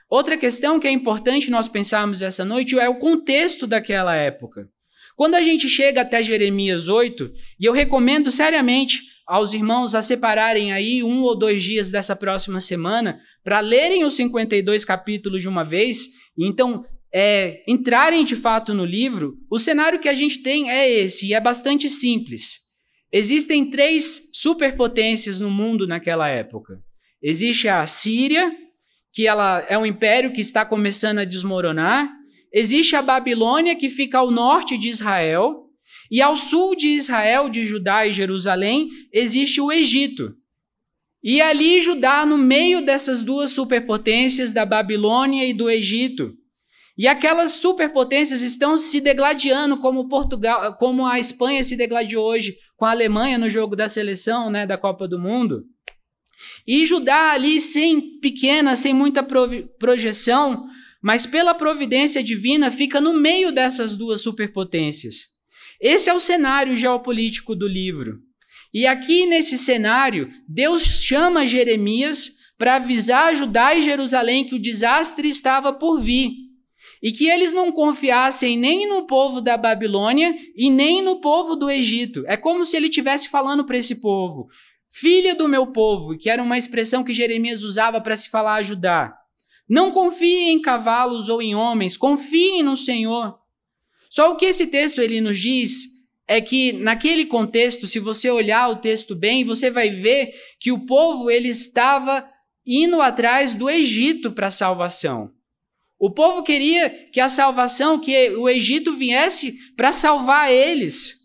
Outra 0.09 0.37
questão 0.37 0.81
que 0.81 0.87
é 0.87 0.91
importante 0.91 1.49
nós 1.49 1.69
pensarmos 1.69 2.21
essa 2.21 2.43
noite 2.43 2.77
é 2.77 2.89
o 2.89 2.99
contexto 2.99 3.65
daquela 3.65 4.13
época. 4.17 4.67
Quando 5.15 5.35
a 5.35 5.41
gente 5.41 5.69
chega 5.69 6.01
até 6.01 6.23
Jeremias 6.23 6.89
8, 6.89 7.31
e 7.59 7.65
eu 7.65 7.73
recomendo 7.73 8.31
seriamente 8.31 9.01
aos 9.29 9.53
irmãos 9.53 9.93
a 9.93 10.01
separarem 10.01 10.73
aí 10.73 11.03
um 11.03 11.21
ou 11.21 11.37
dois 11.37 11.61
dias 11.61 11.91
dessa 11.91 12.15
próxima 12.15 12.59
semana 12.59 13.21
para 13.43 13.59
lerem 13.59 14.03
os 14.03 14.15
52 14.15 14.83
capítulos 14.83 15.43
de 15.43 15.47
uma 15.47 15.63
vez, 15.63 16.07
e 16.35 16.47
então 16.47 16.83
é, 17.13 17.63
entrarem 17.67 18.25
de 18.25 18.35
fato 18.35 18.73
no 18.73 18.83
livro, 18.83 19.35
o 19.49 19.59
cenário 19.59 19.99
que 19.99 20.09
a 20.09 20.15
gente 20.15 20.41
tem 20.41 20.71
é 20.71 20.89
esse, 20.89 21.27
e 21.27 21.35
é 21.35 21.39
bastante 21.39 21.87
simples. 21.87 22.57
Existem 23.11 23.69
três 23.69 24.31
superpotências 24.33 25.39
no 25.39 25.51
mundo 25.51 25.87
naquela 25.87 26.27
época. 26.27 26.79
Existe 27.21 27.67
a 27.67 27.85
Síria, 27.85 28.51
que 29.13 29.27
ela 29.27 29.63
é 29.69 29.77
um 29.77 29.85
império 29.85 30.33
que 30.33 30.41
está 30.41 30.65
começando 30.65 31.19
a 31.19 31.25
desmoronar. 31.25 32.09
Existe 32.51 32.95
a 32.95 33.01
Babilônia, 33.01 33.75
que 33.75 33.89
fica 33.89 34.17
ao 34.17 34.31
norte 34.31 34.75
de 34.75 34.89
Israel. 34.89 35.68
E 36.09 36.21
ao 36.21 36.35
sul 36.35 36.75
de 36.75 36.87
Israel, 36.87 37.49
de 37.49 37.65
Judá 37.65 38.05
e 38.05 38.13
Jerusalém, 38.13 38.89
existe 39.13 39.61
o 39.61 39.71
Egito. 39.71 40.35
E 41.23 41.41
ali 41.41 41.81
Judá, 41.81 42.25
no 42.25 42.37
meio 42.37 42.81
dessas 42.81 43.21
duas 43.21 43.51
superpotências, 43.51 44.51
da 44.51 44.65
Babilônia 44.65 45.47
e 45.47 45.53
do 45.53 45.69
Egito. 45.69 46.33
E 46.97 47.07
aquelas 47.07 47.53
superpotências 47.53 48.41
estão 48.41 48.77
se 48.77 48.99
degladiando, 48.99 49.77
como 49.77 50.09
Portugal, 50.09 50.75
como 50.75 51.05
a 51.05 51.19
Espanha 51.19 51.63
se 51.63 51.75
degladiou 51.75 52.25
hoje 52.25 52.57
com 52.75 52.85
a 52.85 52.91
Alemanha 52.91 53.37
no 53.37 53.49
jogo 53.49 53.75
da 53.75 53.87
seleção, 53.87 54.49
né, 54.49 54.65
da 54.65 54.77
Copa 54.77 55.07
do 55.07 55.19
Mundo. 55.19 55.63
E 56.65 56.85
Judá 56.85 57.31
ali 57.31 57.59
sem 57.61 58.19
pequena, 58.19 58.75
sem 58.75 58.93
muita 58.93 59.25
projeção, 59.77 60.65
mas 61.01 61.25
pela 61.25 61.53
providência 61.53 62.23
divina 62.23 62.71
fica 62.71 62.99
no 62.99 63.13
meio 63.13 63.51
dessas 63.51 63.95
duas 63.95 64.21
superpotências. 64.21 65.38
Esse 65.79 66.09
é 66.09 66.13
o 66.13 66.19
cenário 66.19 66.75
geopolítico 66.75 67.55
do 67.55 67.67
livro. 67.67 68.19
E 68.73 68.85
aqui 68.85 69.25
nesse 69.25 69.57
cenário, 69.57 70.29
Deus 70.47 70.83
chama 70.83 71.47
Jeremias 71.47 72.31
para 72.57 72.75
avisar 72.75 73.33
Judá 73.33 73.73
e 73.73 73.81
Jerusalém 73.81 74.45
que 74.45 74.55
o 74.55 74.61
desastre 74.61 75.27
estava 75.27 75.71
por 75.71 75.99
vir 75.99 76.31
e 77.01 77.11
que 77.11 77.29
eles 77.29 77.53
não 77.53 77.71
confiassem 77.71 78.57
nem 78.57 78.87
no 78.87 79.07
povo 79.07 79.41
da 79.41 79.55
Babilônia 79.55 80.35
e 80.55 80.69
nem 80.69 81.01
no 81.01 81.21
povo 81.21 81.55
do 81.55 81.69
Egito. 81.69 82.23
É 82.27 82.35
como 82.35 82.65
se 82.65 82.75
ele 82.75 82.87
estivesse 82.87 83.29
falando 83.29 83.65
para 83.65 83.77
esse 83.77 84.01
povo: 84.01 84.47
filha 84.89 85.33
do 85.33 85.47
meu 85.47 85.67
povo, 85.67 86.17
que 86.17 86.29
era 86.29 86.43
uma 86.43 86.57
expressão 86.57 87.03
que 87.03 87.13
Jeremias 87.13 87.63
usava 87.63 88.01
para 88.01 88.17
se 88.17 88.29
falar 88.29 88.55
a 88.55 88.63
Judá. 88.63 89.13
Não 89.67 89.91
confiem 89.91 90.53
em 90.53 90.61
cavalos 90.61 91.29
ou 91.29 91.41
em 91.41 91.55
homens, 91.55 91.95
confiem 91.95 92.61
no 92.61 92.75
Senhor. 92.75 93.38
Só 94.09 94.31
o 94.31 94.35
que 94.35 94.45
esse 94.45 94.67
texto 94.67 94.99
ele 94.99 95.21
nos 95.21 95.39
diz 95.39 95.99
é 96.27 96.41
que 96.41 96.73
naquele 96.73 97.25
contexto, 97.25 97.87
se 97.87 97.99
você 97.99 98.29
olhar 98.29 98.69
o 98.69 98.77
texto 98.77 99.15
bem, 99.15 99.43
você 99.43 99.69
vai 99.69 99.89
ver 99.89 100.33
que 100.59 100.71
o 100.71 100.85
povo 100.85 101.29
ele 101.29 101.47
estava 101.47 102.27
indo 102.65 103.01
atrás 103.01 103.53
do 103.53 103.69
Egito 103.69 104.31
para 104.31 104.47
a 104.47 104.51
salvação. 104.51 105.31
O 105.97 106.09
povo 106.09 106.43
queria 106.43 106.89
que 107.11 107.19
a 107.19 107.29
salvação, 107.29 107.99
que 107.99 108.29
o 108.31 108.47
Egito 108.47 108.95
viesse 108.95 109.57
para 109.75 109.91
salvar 109.91 110.51
eles. 110.51 111.19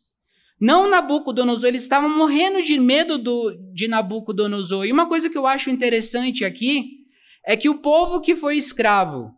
Não 0.61 0.89
Nabucodonosor, 0.89 1.69
eles 1.69 1.83
estavam 1.83 2.09
morrendo 2.09 2.63
de 2.63 2.79
medo 2.79 3.19
do, 3.19 3.55
de 3.73 3.87
Nabucodonosor. 3.87 4.87
E 4.87 4.93
uma 4.93 5.07
coisa 5.07 5.29
que 5.29 5.37
eu 5.37 5.47
acho 5.47 5.71
interessante 5.71 6.45
aqui 6.45 7.05
é 7.47 7.57
que 7.57 7.69
o 7.69 7.79
povo 7.79 8.21
que 8.21 8.35
foi 8.35 8.57
escravo 8.57 9.31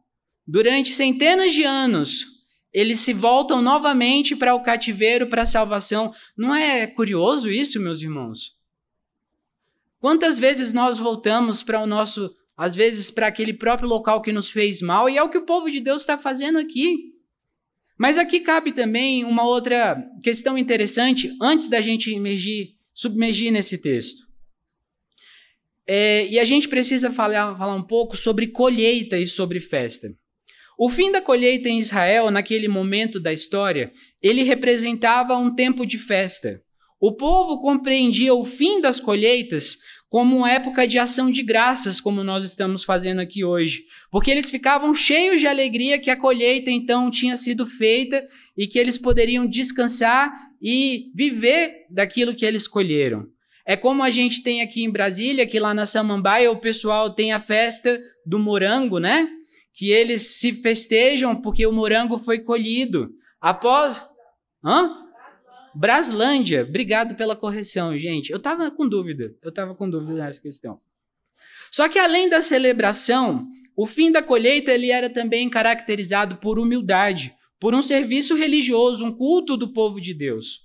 durante 0.46 0.92
centenas 0.92 1.52
de 1.52 1.64
anos, 1.64 2.35
eles 2.76 3.00
se 3.00 3.14
voltam 3.14 3.62
novamente 3.62 4.36
para 4.36 4.54
o 4.54 4.60
cativeiro, 4.60 5.28
para 5.28 5.42
a 5.42 5.46
salvação. 5.46 6.12
Não 6.36 6.54
é 6.54 6.86
curioso 6.86 7.50
isso, 7.50 7.80
meus 7.80 8.02
irmãos? 8.02 8.54
Quantas 9.98 10.38
vezes 10.38 10.74
nós 10.74 10.98
voltamos 10.98 11.62
para 11.62 11.82
o 11.82 11.86
nosso 11.86 12.30
às 12.54 12.74
vezes 12.74 13.10
para 13.10 13.28
aquele 13.28 13.54
próprio 13.54 13.88
local 13.88 14.20
que 14.20 14.30
nos 14.30 14.50
fez 14.50 14.82
mal, 14.82 15.08
e 15.08 15.16
é 15.16 15.22
o 15.22 15.30
que 15.30 15.38
o 15.38 15.46
povo 15.46 15.70
de 15.70 15.80
Deus 15.80 16.02
está 16.02 16.18
fazendo 16.18 16.58
aqui. 16.58 17.14
Mas 17.98 18.18
aqui 18.18 18.40
cabe 18.40 18.72
também 18.72 19.24
uma 19.24 19.46
outra 19.46 20.02
questão 20.22 20.58
interessante, 20.58 21.34
antes 21.40 21.68
da 21.68 21.80
gente 21.80 22.12
emergir, 22.12 22.74
submergir 22.92 23.50
nesse 23.50 23.78
texto. 23.78 24.26
É, 25.86 26.26
e 26.28 26.38
a 26.38 26.44
gente 26.44 26.68
precisa 26.68 27.10
falar, 27.10 27.56
falar 27.56 27.74
um 27.74 27.82
pouco 27.82 28.18
sobre 28.18 28.48
colheita 28.48 29.18
e 29.18 29.26
sobre 29.26 29.60
festa. 29.60 30.08
O 30.78 30.90
fim 30.90 31.10
da 31.10 31.22
colheita 31.22 31.68
em 31.68 31.78
Israel, 31.78 32.30
naquele 32.30 32.68
momento 32.68 33.18
da 33.18 33.32
história, 33.32 33.92
ele 34.22 34.42
representava 34.42 35.36
um 35.36 35.54
tempo 35.54 35.86
de 35.86 35.96
festa. 35.96 36.60
O 37.00 37.12
povo 37.12 37.58
compreendia 37.58 38.34
o 38.34 38.44
fim 38.44 38.80
das 38.80 39.00
colheitas 39.00 39.76
como 40.08 40.36
uma 40.36 40.50
época 40.50 40.86
de 40.86 40.98
ação 40.98 41.30
de 41.30 41.42
graças, 41.42 42.00
como 42.00 42.22
nós 42.22 42.44
estamos 42.44 42.84
fazendo 42.84 43.20
aqui 43.20 43.44
hoje. 43.44 43.84
Porque 44.10 44.30
eles 44.30 44.50
ficavam 44.50 44.94
cheios 44.94 45.40
de 45.40 45.46
alegria 45.46 45.98
que 45.98 46.10
a 46.10 46.16
colheita 46.16 46.70
então 46.70 47.10
tinha 47.10 47.36
sido 47.36 47.66
feita 47.66 48.22
e 48.56 48.66
que 48.66 48.78
eles 48.78 48.96
poderiam 48.96 49.46
descansar 49.46 50.32
e 50.62 51.10
viver 51.14 51.86
daquilo 51.90 52.34
que 52.34 52.44
eles 52.44 52.68
colheram. 52.68 53.26
É 53.66 53.76
como 53.76 54.02
a 54.02 54.10
gente 54.10 54.42
tem 54.42 54.62
aqui 54.62 54.84
em 54.84 54.90
Brasília, 54.90 55.46
que 55.46 55.58
lá 55.58 55.74
na 55.74 55.84
Samambaia 55.86 56.50
o 56.50 56.60
pessoal 56.60 57.12
tem 57.12 57.32
a 57.32 57.40
festa 57.40 58.00
do 58.24 58.38
morango, 58.38 58.98
né? 58.98 59.28
Que 59.76 59.90
eles 59.90 60.38
se 60.38 60.52
festejam 60.52 61.40
porque 61.40 61.66
o 61.66 61.72
morango 61.72 62.18
foi 62.18 62.40
colhido. 62.40 63.10
Após. 63.40 64.06
Hã? 64.64 65.06
Braslândia, 65.74 66.62
obrigado 66.62 67.14
pela 67.14 67.36
correção, 67.36 67.98
gente. 67.98 68.30
Eu 68.30 68.38
estava 68.38 68.70
com 68.70 68.88
dúvida, 68.88 69.34
eu 69.42 69.50
estava 69.50 69.74
com 69.74 69.88
dúvida 69.88 70.14
nessa 70.14 70.40
questão. 70.40 70.80
Só 71.70 71.86
que 71.86 71.98
além 71.98 72.30
da 72.30 72.40
celebração, 72.40 73.46
o 73.76 73.86
fim 73.86 74.10
da 74.10 74.22
colheita 74.22 74.72
ele 74.72 74.90
era 74.90 75.10
também 75.10 75.50
caracterizado 75.50 76.36
por 76.36 76.58
humildade, 76.58 77.34
por 77.60 77.74
um 77.74 77.82
serviço 77.82 78.34
religioso, 78.34 79.04
um 79.04 79.12
culto 79.12 79.54
do 79.54 79.70
povo 79.70 80.00
de 80.00 80.14
Deus. 80.14 80.60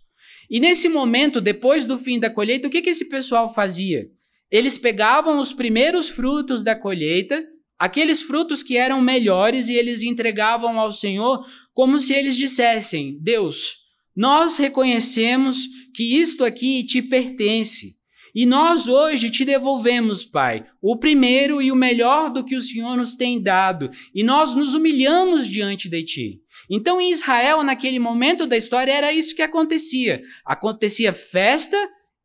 E 0.49 0.61
nesse 0.61 0.87
momento, 0.87 1.41
depois 1.41 1.83
do 1.83 1.97
fim 1.97 2.17
da 2.17 2.29
colheita, 2.29 2.69
o 2.69 2.71
que, 2.71 2.81
que 2.81 2.89
esse 2.89 3.09
pessoal 3.09 3.53
fazia? 3.53 4.09
Eles 4.49 4.77
pegavam 4.77 5.39
os 5.39 5.51
primeiros 5.51 6.07
frutos 6.07 6.63
da 6.63 6.75
colheita, 6.75 7.45
aqueles 7.81 8.21
frutos 8.21 8.61
que 8.61 8.77
eram 8.77 9.01
melhores, 9.01 9.67
e 9.67 9.73
eles 9.73 10.03
entregavam 10.03 10.79
ao 10.79 10.93
Senhor 10.93 11.43
como 11.73 12.00
se 12.00 12.13
eles 12.13 12.38
dissessem: 12.38 13.17
Deus, 13.19 13.77
nós 14.15 14.57
reconhecemos 14.57 15.65
que 15.95 16.15
isto 16.15 16.43
aqui 16.45 16.83
te 16.83 17.01
pertence. 17.01 18.00
E 18.35 18.45
nós 18.45 18.88
hoje 18.88 19.31
te 19.31 19.43
devolvemos, 19.43 20.23
Pai, 20.23 20.63
o 20.79 20.95
primeiro 20.95 21.59
e 21.59 21.71
o 21.71 21.75
melhor 21.75 22.31
do 22.31 22.45
que 22.45 22.55
o 22.55 22.61
Senhor 22.61 22.95
nos 22.95 23.15
tem 23.15 23.41
dado, 23.41 23.89
e 24.13 24.23
nós 24.23 24.53
nos 24.53 24.75
humilhamos 24.75 25.47
diante 25.47 25.89
de 25.89 26.03
ti. 26.03 26.41
Então, 26.69 27.01
em 27.01 27.11
Israel, 27.11 27.63
naquele 27.63 27.97
momento 27.97 28.45
da 28.45 28.55
história, 28.55 28.93
era 28.93 29.11
isso 29.11 29.35
que 29.35 29.41
acontecia. 29.41 30.21
Acontecia 30.45 31.11
festa 31.11 31.77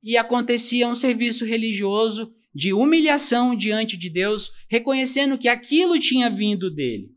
e 0.04 0.18
acontecia 0.18 0.86
um 0.86 0.94
serviço 0.94 1.46
religioso 1.46 2.35
de 2.56 2.72
humilhação 2.72 3.54
diante 3.54 3.98
de 3.98 4.08
Deus, 4.08 4.50
reconhecendo 4.70 5.36
que 5.36 5.46
aquilo 5.46 5.98
tinha 5.98 6.30
vindo 6.30 6.70
dele. 6.74 7.10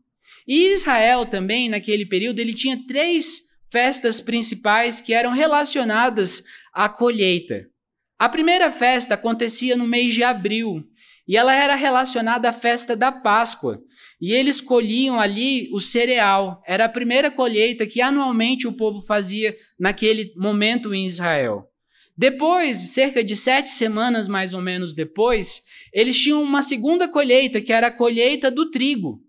E 0.46 0.74
Israel 0.74 1.24
também, 1.24 1.66
naquele 1.66 2.04
período, 2.04 2.40
ele 2.40 2.52
tinha 2.52 2.86
três 2.86 3.40
festas 3.72 4.20
principais 4.20 5.00
que 5.00 5.14
eram 5.14 5.32
relacionadas 5.32 6.42
à 6.74 6.90
colheita. 6.90 7.64
A 8.18 8.28
primeira 8.28 8.70
festa 8.70 9.14
acontecia 9.14 9.74
no 9.78 9.86
mês 9.86 10.12
de 10.12 10.22
abril 10.22 10.84
e 11.26 11.38
ela 11.38 11.54
era 11.54 11.74
relacionada 11.74 12.50
à 12.50 12.52
festa 12.52 12.94
da 12.94 13.10
Páscoa. 13.10 13.80
E 14.20 14.34
eles 14.34 14.60
colhiam 14.60 15.18
ali 15.18 15.70
o 15.72 15.80
cereal. 15.80 16.62
Era 16.66 16.84
a 16.84 16.88
primeira 16.90 17.30
colheita 17.30 17.86
que 17.86 18.02
anualmente 18.02 18.68
o 18.68 18.72
povo 18.74 19.00
fazia 19.06 19.56
naquele 19.78 20.34
momento 20.36 20.92
em 20.92 21.06
Israel. 21.06 21.69
Depois, 22.16 22.76
cerca 22.76 23.24
de 23.24 23.34
sete 23.34 23.70
semanas 23.70 24.28
mais 24.28 24.52
ou 24.52 24.60
menos 24.60 24.94
depois, 24.94 25.62
eles 25.92 26.18
tinham 26.18 26.42
uma 26.42 26.62
segunda 26.62 27.08
colheita, 27.08 27.60
que 27.60 27.72
era 27.72 27.88
a 27.88 27.96
colheita 27.96 28.50
do 28.50 28.70
trigo. 28.70 29.20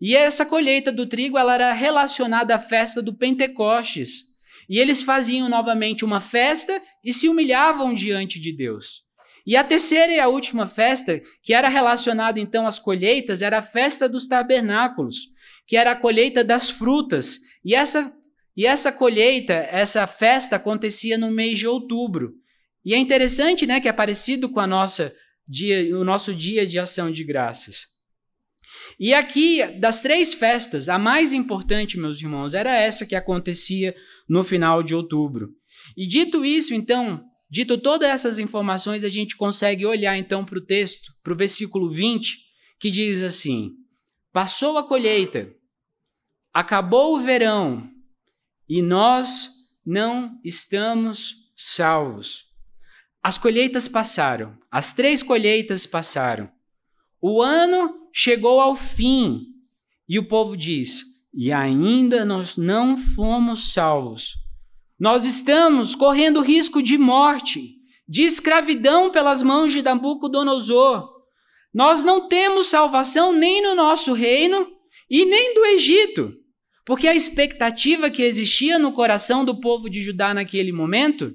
E 0.00 0.16
essa 0.16 0.46
colheita 0.46 0.90
do 0.90 1.06
trigo 1.06 1.36
ela 1.36 1.54
era 1.54 1.72
relacionada 1.72 2.54
à 2.54 2.58
festa 2.58 3.02
do 3.02 3.14
Pentecostes. 3.14 4.30
E 4.68 4.78
eles 4.78 5.02
faziam 5.02 5.48
novamente 5.48 6.04
uma 6.04 6.20
festa 6.20 6.80
e 7.04 7.12
se 7.12 7.28
humilhavam 7.28 7.94
diante 7.94 8.40
de 8.40 8.52
Deus. 8.52 9.02
E 9.46 9.56
a 9.56 9.64
terceira 9.64 10.12
e 10.12 10.20
a 10.20 10.28
última 10.28 10.66
festa, 10.66 11.20
que 11.42 11.52
era 11.52 11.68
relacionada 11.68 12.38
então 12.38 12.66
às 12.66 12.78
colheitas, 12.78 13.42
era 13.42 13.58
a 13.58 13.62
festa 13.62 14.08
dos 14.08 14.28
tabernáculos, 14.28 15.28
que 15.66 15.76
era 15.76 15.92
a 15.92 15.96
colheita 15.96 16.44
das 16.44 16.70
frutas. 16.70 17.38
E 17.64 17.74
essa, 17.74 18.12
e 18.60 18.66
essa 18.66 18.92
colheita, 18.92 19.54
essa 19.54 20.06
festa 20.06 20.56
acontecia 20.56 21.16
no 21.16 21.30
mês 21.30 21.58
de 21.58 21.66
outubro. 21.66 22.34
E 22.84 22.92
é 22.92 22.98
interessante, 22.98 23.66
né, 23.66 23.80
que 23.80 23.88
é 23.88 23.92
parecido 23.92 24.50
com 24.50 24.60
a 24.60 24.66
nossa 24.66 25.10
dia, 25.48 25.96
o 25.96 26.04
nosso 26.04 26.34
dia 26.34 26.66
de 26.66 26.78
ação 26.78 27.10
de 27.10 27.24
graças. 27.24 27.86
E 28.98 29.14
aqui, 29.14 29.64
das 29.78 30.02
três 30.02 30.34
festas, 30.34 30.90
a 30.90 30.98
mais 30.98 31.32
importante, 31.32 31.98
meus 31.98 32.20
irmãos, 32.20 32.52
era 32.52 32.78
essa 32.78 33.06
que 33.06 33.16
acontecia 33.16 33.96
no 34.28 34.44
final 34.44 34.82
de 34.82 34.94
outubro. 34.94 35.54
E 35.96 36.06
dito 36.06 36.44
isso, 36.44 36.74
então, 36.74 37.24
dito 37.50 37.78
todas 37.78 38.10
essas 38.10 38.38
informações, 38.38 39.04
a 39.04 39.08
gente 39.08 39.38
consegue 39.38 39.86
olhar 39.86 40.18
então 40.18 40.44
para 40.44 40.58
o 40.58 40.66
texto, 40.66 41.14
para 41.22 41.32
o 41.32 41.36
versículo 41.36 41.88
20, 41.88 42.36
que 42.78 42.90
diz 42.90 43.22
assim: 43.22 43.70
Passou 44.34 44.76
a 44.76 44.86
colheita, 44.86 45.50
acabou 46.52 47.16
o 47.16 47.20
verão, 47.20 47.88
e 48.70 48.80
nós 48.80 49.50
não 49.84 50.38
estamos 50.44 51.50
salvos. 51.56 52.44
As 53.20 53.36
colheitas 53.36 53.88
passaram, 53.88 54.56
as 54.70 54.92
três 54.92 55.24
colheitas 55.24 55.86
passaram. 55.86 56.48
O 57.20 57.42
ano 57.42 58.08
chegou 58.12 58.60
ao 58.60 58.76
fim 58.76 59.48
e 60.08 60.20
o 60.20 60.28
povo 60.28 60.56
diz: 60.56 61.26
e 61.34 61.52
ainda 61.52 62.24
nós 62.24 62.56
não 62.56 62.96
fomos 62.96 63.72
salvos. 63.72 64.36
Nós 64.98 65.24
estamos 65.24 65.96
correndo 65.96 66.40
risco 66.40 66.80
de 66.80 66.96
morte, 66.96 67.74
de 68.08 68.22
escravidão 68.22 69.10
pelas 69.10 69.42
mãos 69.42 69.72
de 69.72 69.82
Nabucodonosor. 69.82 71.08
Nós 71.74 72.04
não 72.04 72.28
temos 72.28 72.68
salvação 72.68 73.32
nem 73.32 73.62
no 73.62 73.74
nosso 73.74 74.12
reino 74.12 74.68
e 75.10 75.24
nem 75.24 75.54
do 75.54 75.64
Egito, 75.66 76.39
porque 76.90 77.06
a 77.06 77.14
expectativa 77.14 78.10
que 78.10 78.20
existia 78.20 78.76
no 78.76 78.90
coração 78.90 79.44
do 79.44 79.60
povo 79.60 79.88
de 79.88 80.02
Judá 80.02 80.34
naquele 80.34 80.72
momento 80.72 81.32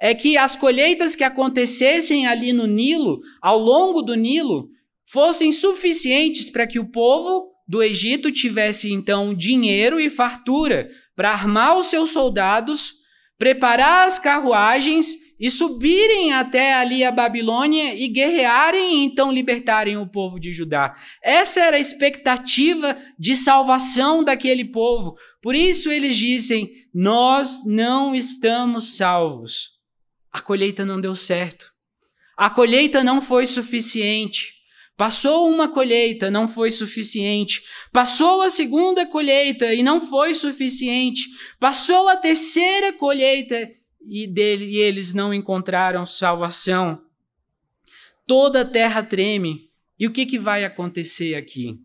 é 0.00 0.14
que 0.14 0.38
as 0.38 0.54
colheitas 0.54 1.16
que 1.16 1.24
acontecessem 1.24 2.24
ali 2.24 2.52
no 2.52 2.68
Nilo, 2.68 3.18
ao 3.40 3.58
longo 3.58 4.00
do 4.00 4.14
Nilo, 4.14 4.68
fossem 5.04 5.50
suficientes 5.50 6.48
para 6.48 6.68
que 6.68 6.78
o 6.78 6.88
povo 6.88 7.48
do 7.66 7.82
Egito 7.82 8.30
tivesse 8.30 8.92
então 8.92 9.34
dinheiro 9.34 9.98
e 9.98 10.08
fartura 10.08 10.88
para 11.16 11.32
armar 11.32 11.76
os 11.76 11.88
seus 11.88 12.10
soldados, 12.10 12.92
preparar 13.36 14.06
as 14.06 14.20
carruagens 14.20 15.16
e 15.38 15.50
subirem 15.50 16.32
até 16.32 16.74
ali 16.74 17.04
a 17.04 17.10
Babilônia 17.10 17.94
e 17.94 18.08
guerrearem 18.08 18.94
e 18.94 19.04
então 19.04 19.32
libertarem 19.32 19.96
o 19.96 20.06
povo 20.06 20.38
de 20.38 20.52
Judá. 20.52 20.94
Essa 21.22 21.60
era 21.60 21.76
a 21.76 21.80
expectativa 21.80 22.96
de 23.18 23.34
salvação 23.34 24.22
daquele 24.22 24.64
povo. 24.64 25.16
Por 25.40 25.54
isso 25.54 25.90
eles 25.90 26.16
dizem: 26.16 26.70
Nós 26.94 27.64
não 27.66 28.14
estamos 28.14 28.96
salvos. 28.96 29.70
A 30.32 30.40
colheita 30.40 30.84
não 30.84 31.00
deu 31.00 31.14
certo. 31.14 31.72
A 32.36 32.48
colheita 32.48 33.04
não 33.04 33.20
foi 33.20 33.46
suficiente. 33.46 34.62
Passou 34.96 35.48
uma 35.48 35.68
colheita, 35.68 36.30
não 36.30 36.46
foi 36.46 36.70
suficiente. 36.70 37.62
Passou 37.92 38.42
a 38.42 38.50
segunda 38.50 39.06
colheita 39.06 39.72
e 39.74 39.82
não 39.82 40.00
foi 40.00 40.34
suficiente. 40.34 41.28
Passou 41.58 42.08
a 42.08 42.16
terceira 42.16 42.92
colheita 42.92 43.68
e, 44.06 44.26
dele, 44.26 44.66
e 44.66 44.76
eles 44.76 45.12
não 45.12 45.32
encontraram 45.32 46.04
salvação. 46.04 47.02
Toda 48.26 48.62
a 48.62 48.64
terra 48.64 49.02
treme. 49.02 49.70
E 49.98 50.06
o 50.06 50.10
que, 50.10 50.26
que 50.26 50.38
vai 50.38 50.64
acontecer 50.64 51.34
aqui? 51.34 51.80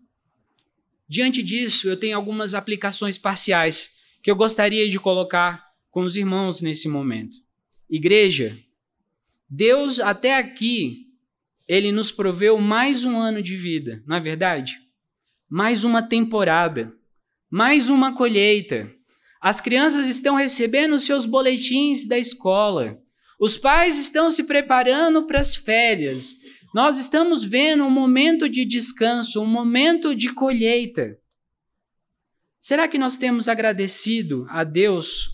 Diante 1.07 1.41
disso, 1.41 1.87
eu 1.87 1.97
tenho 1.97 2.17
algumas 2.17 2.53
aplicações 2.53 3.17
parciais 3.17 3.97
que 4.21 4.29
eu 4.29 4.35
gostaria 4.35 4.89
de 4.89 4.99
colocar 4.99 5.71
com 5.89 6.03
os 6.03 6.15
irmãos 6.15 6.61
nesse 6.61 6.87
momento. 6.87 7.37
Igreja, 7.89 8.57
Deus 9.49 9.99
até 9.99 10.37
aqui, 10.37 11.07
ele 11.67 11.91
nos 11.91 12.11
proveu 12.11 12.59
mais 12.59 13.05
um 13.05 13.17
ano 13.17 13.41
de 13.41 13.55
vida, 13.55 14.03
não 14.05 14.17
é 14.17 14.19
verdade? 14.19 14.81
Mais 15.49 15.83
uma 15.83 16.01
temporada, 16.01 16.93
mais 17.49 17.87
uma 17.87 18.13
colheita. 18.13 18.93
As 19.47 19.61
crianças 19.61 20.07
estão 20.07 20.35
recebendo 20.35 20.99
seus 20.99 21.25
boletins 21.25 22.05
da 22.05 22.17
escola. 22.17 22.99
Os 23.39 23.57
pais 23.57 23.97
estão 23.97 24.29
se 24.29 24.43
preparando 24.43 25.25
para 25.25 25.39
as 25.39 25.55
férias. 25.55 26.35
Nós 26.75 26.99
estamos 26.99 27.45
vendo 27.45 27.85
um 27.85 27.89
momento 27.89 28.49
de 28.49 28.65
descanso, 28.65 29.41
um 29.41 29.47
momento 29.47 30.13
de 30.13 30.33
colheita. 30.33 31.17
Será 32.59 32.89
que 32.89 32.97
nós 32.97 33.15
temos 33.15 33.47
agradecido 33.47 34.45
a 34.49 34.65
Deus 34.65 35.29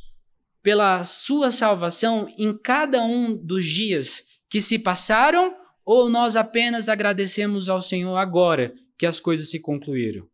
pela 0.62 1.04
sua 1.06 1.50
salvação 1.50 2.32
em 2.38 2.56
cada 2.56 3.04
um 3.04 3.36
dos 3.36 3.66
dias 3.66 4.26
que 4.48 4.62
se 4.62 4.78
passaram, 4.78 5.56
ou 5.84 6.08
nós 6.08 6.36
apenas 6.36 6.88
agradecemos 6.88 7.68
ao 7.68 7.82
Senhor 7.82 8.16
agora 8.18 8.76
que 8.96 9.08
as 9.08 9.20
coisas 9.20 9.50
se 9.50 9.60
concluíram? 9.60 10.28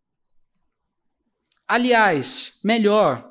Aliás, 1.66 2.60
melhor, 2.62 3.29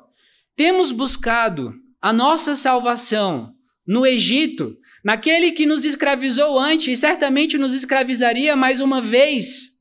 temos 0.59 0.91
buscado 0.91 1.73
a 2.01 2.11
nossa 2.11 2.53
salvação 2.53 3.53
no 3.87 4.05
Egito, 4.05 4.75
naquele 5.01 5.53
que 5.53 5.65
nos 5.65 5.85
escravizou 5.85 6.59
antes 6.59 6.89
e 6.89 6.97
certamente 6.97 7.57
nos 7.57 7.73
escravizaria 7.73 8.57
mais 8.57 8.81
uma 8.81 9.01
vez? 9.01 9.79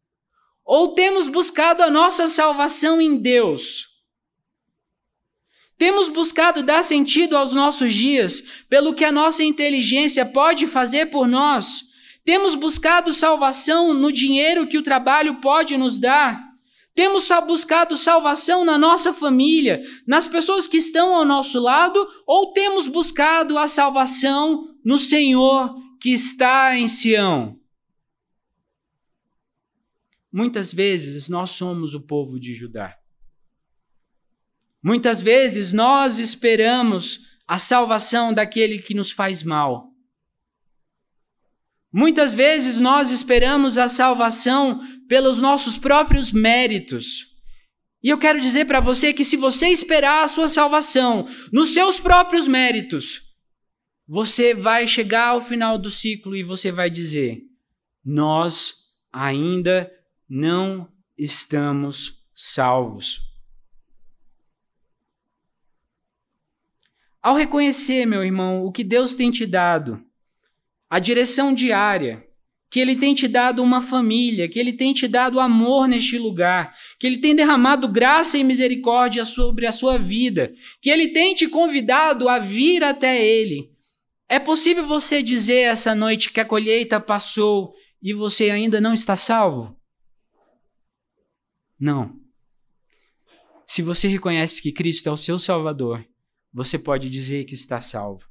Ou 0.65 0.95
temos 0.95 1.27
buscado 1.27 1.83
a 1.83 1.91
nossa 1.91 2.29
salvação 2.29 3.01
em 3.01 3.17
Deus, 3.17 3.89
temos 5.77 6.09
buscado 6.09 6.63
dar 6.63 6.85
sentido 6.85 7.37
aos 7.37 7.53
nossos 7.53 7.93
dias 7.93 8.41
pelo 8.71 8.95
que 8.95 9.05
a 9.05 9.11
nossa 9.11 9.43
inteligência 9.43 10.25
pode 10.25 10.65
fazer 10.69 11.07
por 11.07 11.27
nós. 11.27 11.83
Temos 12.25 12.55
buscado 12.55 13.13
salvação 13.13 13.93
no 13.93 14.13
dinheiro 14.13 14.69
que 14.69 14.79
o 14.79 14.83
trabalho 14.83 15.41
pode 15.41 15.77
nos 15.77 15.99
dar. 15.99 16.48
Temos 16.99 17.29
buscado 17.47 17.97
salvação 17.97 18.65
na 18.65 18.77
nossa 18.77 19.15
família, 19.15 19.81
nas 20.05 20.27
pessoas 20.27 20.67
que 20.67 20.79
estão 20.79 21.15
ao 21.15 21.25
nosso 21.25 21.61
lado, 21.61 22.05
ou 22.27 22.53
temos 22.53 22.89
buscado 22.89 23.57
a 23.57 23.69
salvação 23.69 24.77
no 24.85 24.99
Senhor 24.99 25.77
que 26.01 26.13
está 26.13 26.77
em 26.77 26.89
Sião? 26.89 27.57
Muitas 30.33 30.75
vezes 30.75 31.29
nós 31.29 31.53
somos 31.53 31.95
o 31.95 32.01
povo 32.01 32.37
de 32.37 32.53
Judá. 32.53 32.99
Muitas 34.83 35.23
vezes 35.23 35.71
nós 35.71 36.19
esperamos 36.19 37.39
a 37.47 37.61
salvação 37.61 38.35
daquele 38.35 38.81
que 38.81 38.93
nos 38.93 39.13
faz 39.13 39.45
mal. 39.45 39.88
Muitas 41.93 42.35
vezes 42.35 42.79
nós 42.79 43.11
esperamos 43.11 43.79
a 43.79 43.89
salvação 43.89 44.81
pelos 45.09 45.41
nossos 45.41 45.77
próprios 45.77 46.31
méritos. 46.31 47.29
E 48.03 48.11
eu 48.11 48.19
quero 48.19 48.41
dizer 48.41 48.67
para 48.67 48.81
você 48.81 49.13
que 49.13 49.25
se 49.25 49.37
você 49.37 49.69
esperar 49.69 50.23
a 50.23 50.29
sua 50.29 50.49
salvação 50.49 51.27
nos 51.53 51.71
seus 51.71 51.99
próprios 51.99 52.47
méritos, 52.47 53.35
você 54.07 54.55
vai 54.55 54.87
chegar 54.87 55.29
ao 55.29 55.41
final 55.41 55.79
do 55.79 55.91
ciclo 55.91 56.37
e 56.37 56.43
você 56.43 56.71
vai 56.71 56.89
dizer: 56.89 57.43
Nós 58.05 58.95
ainda 59.13 59.91
não 60.29 60.91
estamos 61.17 62.25
salvos. 62.35 63.21
Ao 67.21 67.35
reconhecer, 67.35 68.07
meu 68.07 68.23
irmão, 68.23 68.65
o 68.65 68.71
que 68.71 68.85
Deus 68.85 69.15
tem 69.15 69.31
te 69.31 69.45
dado, 69.45 70.03
a 70.89 70.99
direção 70.99 71.55
diária, 71.55 72.25
que 72.71 72.81
Ele 72.81 72.97
tem 72.97 73.15
te 73.15 73.27
dado 73.27 73.63
uma 73.63 73.81
família, 73.81 74.49
que 74.49 74.59
Ele 74.59 74.73
tem 74.73 74.93
te 74.93 75.09
dado 75.09 75.41
amor 75.41 75.89
neste 75.89 76.19
lugar, 76.19 76.75
que 76.99 77.07
Ele 77.07 77.19
tem 77.19 77.35
derramado 77.35 77.89
graça 77.89 78.37
e 78.37 78.45
misericórdia 78.45 79.25
sobre 79.25 79.67
a 79.67 79.73
sua 79.73 79.99
vida, 79.99 80.53
que 80.81 80.91
Ele 80.91 81.09
tem 81.09 81.35
te 81.35 81.49
convidado 81.49 82.29
a 82.29 82.39
vir 82.39 82.85
até 82.85 83.23
Ele. 83.23 83.71
É 84.29 84.39
possível 84.39 84.87
você 84.87 85.23
dizer 85.23 85.63
essa 85.63 85.95
noite 85.95 86.31
que 86.31 86.41
a 86.41 86.45
colheita 86.45 87.01
passou 87.01 87.73
e 88.03 88.13
você 88.13 88.51
ainda 88.51 88.81
não 88.81 88.93
está 88.93 89.17
salvo? 89.17 89.75
Não. 91.81 92.15
Se 93.67 93.81
você 93.81 94.09
reconhece 94.09 94.61
que 94.61 94.73
Cristo 94.73 95.09
é 95.09 95.13
o 95.13 95.17
seu 95.17 95.39
Salvador, 95.39 96.07
você 96.53 96.79
pode 96.79 97.09
dizer 97.09 97.45
que 97.45 97.55
está 97.55 97.81
salvo. 97.81 98.28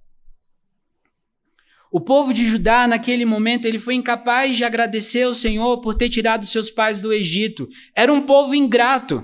O 1.92 2.02
povo 2.02 2.34
de 2.34 2.44
Judá, 2.44 2.86
naquele 2.86 3.24
momento, 3.24 3.66
ele 3.66 3.80
foi 3.80 3.96
incapaz 3.96 4.58
de 4.58 4.66
agradecer 4.66 5.24
ao 5.24 5.34
Senhor 5.34 5.80
por 5.80 5.96
ter 5.96 6.10
tirado 6.10 6.46
seus 6.46 6.70
pais 6.70 7.00
do 7.00 7.14
Egito. 7.14 7.68
Era 7.96 8.12
um 8.12 8.22
povo 8.22 8.54
ingrato. 8.54 9.24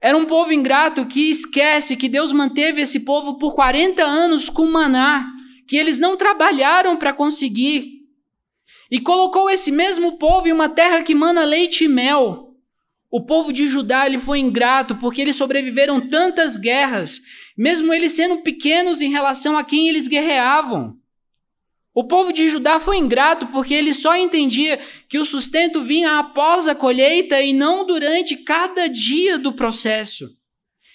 Era 0.00 0.16
um 0.16 0.26
povo 0.26 0.52
ingrato 0.52 1.06
que 1.06 1.30
esquece 1.30 1.96
que 1.96 2.08
Deus 2.08 2.32
manteve 2.32 2.82
esse 2.82 3.00
povo 3.00 3.38
por 3.38 3.54
40 3.54 4.02
anos 4.04 4.48
com 4.48 4.66
maná, 4.66 5.26
que 5.66 5.76
eles 5.76 5.98
não 5.98 6.16
trabalharam 6.16 6.96
para 6.96 7.12
conseguir. 7.12 7.98
E 8.90 9.00
colocou 9.00 9.50
esse 9.50 9.72
mesmo 9.72 10.18
povo 10.18 10.48
em 10.48 10.52
uma 10.52 10.68
terra 10.68 11.02
que 11.02 11.14
mana 11.14 11.44
leite 11.44 11.84
e 11.84 11.88
mel. 11.88 12.54
O 13.10 13.24
povo 13.24 13.52
de 13.52 13.66
Judá 13.66 14.06
ele 14.06 14.18
foi 14.18 14.38
ingrato 14.38 14.96
porque 14.96 15.22
eles 15.22 15.36
sobreviveram 15.36 16.08
tantas 16.08 16.58
guerras, 16.58 17.20
mesmo 17.56 17.92
eles 17.92 18.12
sendo 18.12 18.42
pequenos 18.42 19.00
em 19.00 19.10
relação 19.10 19.56
a 19.56 19.64
quem 19.64 19.88
eles 19.88 20.06
guerreavam. 20.06 20.97
O 21.98 22.04
povo 22.04 22.32
de 22.32 22.48
Judá 22.48 22.78
foi 22.78 22.96
ingrato 22.96 23.48
porque 23.48 23.74
ele 23.74 23.92
só 23.92 24.16
entendia 24.16 24.78
que 25.08 25.18
o 25.18 25.24
sustento 25.24 25.82
vinha 25.82 26.20
após 26.20 26.68
a 26.68 26.72
colheita 26.72 27.42
e 27.42 27.52
não 27.52 27.84
durante 27.84 28.36
cada 28.36 28.86
dia 28.86 29.36
do 29.36 29.52
processo. 29.52 30.30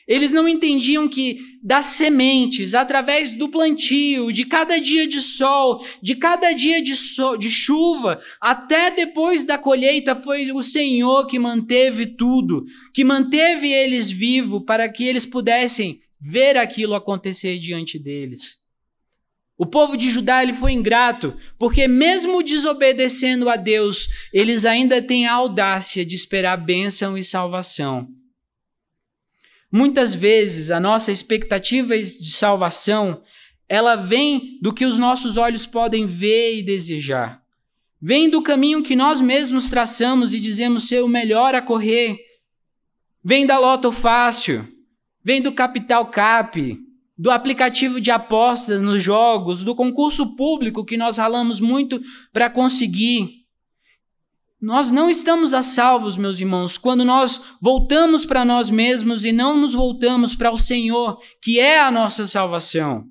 Eles 0.08 0.32
não 0.32 0.48
entendiam 0.48 1.10
que 1.10 1.42
das 1.62 1.88
sementes, 1.88 2.74
através 2.74 3.34
do 3.34 3.50
plantio, 3.50 4.32
de 4.32 4.46
cada 4.46 4.80
dia 4.80 5.06
de 5.06 5.20
sol, 5.20 5.86
de 6.02 6.16
cada 6.16 6.54
dia 6.54 6.82
de, 6.82 6.96
so, 6.96 7.36
de 7.36 7.50
chuva, 7.50 8.22
até 8.40 8.90
depois 8.90 9.44
da 9.44 9.58
colheita, 9.58 10.16
foi 10.16 10.54
o 10.54 10.64
Senhor 10.64 11.28
que 11.28 11.38
manteve 11.38 12.16
tudo, 12.16 12.64
que 12.94 13.04
manteve 13.04 13.70
eles 13.70 14.10
vivos 14.10 14.64
para 14.66 14.88
que 14.88 15.04
eles 15.04 15.26
pudessem 15.26 16.00
ver 16.18 16.56
aquilo 16.56 16.96
acontecer 16.96 17.60
diante 17.60 18.00
deles. 18.00 18.63
O 19.58 19.66
povo 19.66 19.96
de 19.96 20.10
Judá 20.10 20.42
ele 20.42 20.54
foi 20.54 20.72
ingrato, 20.72 21.38
porque 21.60 21.88
mesmo 21.88 22.42
desobedecendo 22.42 23.50
a 23.50 23.56
Deus, 23.56 24.08
eles 24.34 24.66
ainda 24.66 25.02
têm 25.02 25.28
a 25.28 25.34
audácia 25.34 26.04
de 26.04 26.16
esperar 26.16 26.58
bênção 26.58 27.18
e 27.18 27.24
salvação. 27.24 28.08
Muitas 29.72 30.14
vezes 30.14 30.72
a 30.72 30.80
nossa 30.80 31.12
expectativa 31.12 31.98
de 31.98 32.32
salvação, 32.32 33.22
ela 33.70 33.96
vem 33.96 34.60
do 34.62 34.74
que 34.74 34.86
os 34.86 34.98
nossos 34.98 35.38
olhos 35.38 35.66
podem 35.66 36.06
ver 36.06 36.58
e 36.58 36.64
desejar. 36.64 37.42
Vem 38.02 38.30
do 38.30 38.44
caminho 38.44 38.84
que 38.84 38.96
nós 38.96 39.22
mesmos 39.22 39.70
traçamos 39.70 40.34
e 40.34 40.40
dizemos 40.40 40.88
ser 40.88 41.04
o 41.04 41.08
melhor 41.08 41.56
a 41.56 41.62
correr. 41.62 42.18
Vem 43.24 43.46
da 43.46 43.58
loto 43.58 43.92
fácil, 43.92 44.68
vem 45.24 45.42
do 45.42 45.54
capital 45.54 46.08
cap, 46.08 46.78
do 47.18 47.30
aplicativo 47.30 48.02
de 48.02 48.12
apostas 48.12 48.82
nos 48.82 49.02
jogos, 49.02 49.64
do 49.64 49.76
concurso 49.76 50.36
público 50.36 50.86
que 50.86 50.98
nós 50.98 51.18
ralamos 51.18 51.60
muito 51.60 52.02
para 52.32 52.50
conseguir. 52.50 53.44
Nós 54.60 54.90
não 54.90 55.10
estamos 55.10 55.54
a 55.54 55.62
salvos, 55.62 56.16
meus 56.16 56.40
irmãos, 56.40 56.78
quando 56.78 57.04
nós 57.04 57.56
voltamos 57.62 58.26
para 58.26 58.46
nós 58.46 58.70
mesmos 58.70 59.26
e 59.26 59.32
não 59.32 59.58
nos 59.58 59.74
voltamos 59.74 60.36
para 60.36 60.52
o 60.52 60.58
Senhor, 60.58 61.20
que 61.42 61.60
é 61.60 61.82
a 61.82 61.92
nossa 61.92 62.26
salvação. 62.26 63.04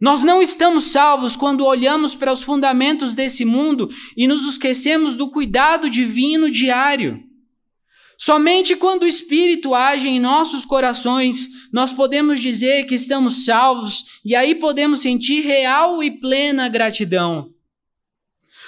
Nós 0.00 0.22
não 0.22 0.42
estamos 0.42 0.84
salvos 0.84 1.36
quando 1.36 1.64
olhamos 1.64 2.14
para 2.14 2.32
os 2.32 2.42
fundamentos 2.42 3.14
desse 3.14 3.44
mundo 3.44 3.90
e 4.16 4.26
nos 4.26 4.44
esquecemos 4.44 5.14
do 5.14 5.30
cuidado 5.30 5.88
divino 5.88 6.50
diário. 6.50 7.25
Somente 8.18 8.74
quando 8.74 9.02
o 9.02 9.08
Espírito 9.08 9.74
age 9.74 10.08
em 10.08 10.18
nossos 10.18 10.64
corações, 10.64 11.48
nós 11.72 11.92
podemos 11.92 12.40
dizer 12.40 12.84
que 12.86 12.94
estamos 12.94 13.44
salvos 13.44 14.04
e 14.24 14.34
aí 14.34 14.54
podemos 14.54 15.00
sentir 15.00 15.42
real 15.42 16.02
e 16.02 16.10
plena 16.10 16.68
gratidão. 16.68 17.50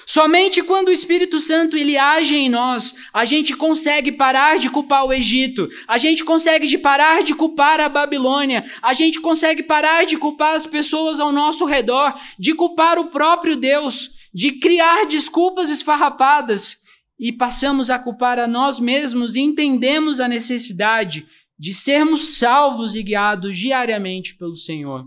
Somente 0.07 0.63
quando 0.63 0.89
o 0.89 0.93
Espírito 0.93 1.39
Santo 1.39 1.77
ele 1.77 1.99
age 1.99 2.35
em 2.35 2.49
nós, 2.49 2.95
a 3.13 3.27
gente 3.27 3.55
consegue 3.55 4.11
parar 4.11 4.59
de 4.59 4.71
culpar 4.71 5.05
o 5.05 5.13
Egito, 5.13 5.69
a 5.87 5.99
gente 5.99 6.25
consegue 6.25 6.67
de 6.67 6.79
parar 6.79 7.23
de 7.23 7.35
culpar 7.35 7.79
a 7.79 7.91
Babilônia, 7.91 8.65
a 8.83 8.95
gente 8.95 9.21
consegue 9.21 9.63
parar 9.63 10.07
de 10.07 10.17
culpar 10.17 10.55
as 10.55 10.67
pessoas 10.67 11.21
ao 11.21 11.31
nosso 11.31 11.67
redor, 11.67 12.19
de 12.39 12.55
culpar 12.55 12.99
o 12.99 13.11
próprio 13.11 13.55
Deus, 13.55 14.13
de 14.33 14.53
criar 14.53 15.05
desculpas 15.05 15.69
esfarrapadas 15.69 16.88
e 17.19 17.33
passamos 17.33 17.91
a 17.91 17.99
culpar 17.99 18.39
a 18.39 18.47
nós 18.47 18.79
mesmos 18.79 19.35
e 19.35 19.41
entendemos 19.41 20.21
a 20.21 20.29
necessidade 20.29 21.27
de 21.59 21.75
sermos 21.75 22.37
salvos 22.37 22.95
e 22.95 23.03
guiados 23.03 23.57
diariamente 23.57 24.37
pelo 24.37 24.55
Senhor. 24.55 25.07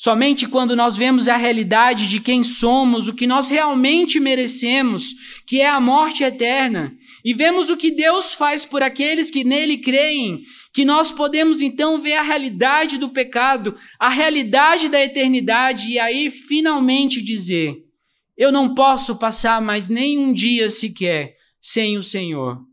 Somente 0.00 0.46
quando 0.46 0.76
nós 0.76 0.96
vemos 0.96 1.26
a 1.26 1.36
realidade 1.36 2.08
de 2.08 2.20
quem 2.20 2.44
somos, 2.44 3.08
o 3.08 3.12
que 3.12 3.26
nós 3.26 3.48
realmente 3.48 4.20
merecemos, 4.20 5.12
que 5.44 5.60
é 5.60 5.68
a 5.68 5.80
morte 5.80 6.22
eterna, 6.22 6.96
e 7.24 7.34
vemos 7.34 7.68
o 7.68 7.76
que 7.76 7.90
Deus 7.90 8.32
faz 8.32 8.64
por 8.64 8.80
aqueles 8.80 9.28
que 9.28 9.42
nele 9.42 9.78
creem, 9.78 10.44
que 10.72 10.84
nós 10.84 11.10
podemos 11.10 11.60
então 11.60 12.00
ver 12.00 12.14
a 12.14 12.22
realidade 12.22 12.96
do 12.96 13.08
pecado, 13.08 13.74
a 13.98 14.08
realidade 14.08 14.88
da 14.88 15.02
eternidade 15.02 15.90
e 15.90 15.98
aí 15.98 16.30
finalmente 16.30 17.20
dizer: 17.20 17.87
eu 18.38 18.52
não 18.52 18.72
posso 18.72 19.18
passar 19.18 19.60
mais 19.60 19.88
nem 19.88 20.16
um 20.16 20.32
dia 20.32 20.70
sequer 20.70 21.36
sem 21.60 21.98
o 21.98 22.04
Senhor. 22.04 22.64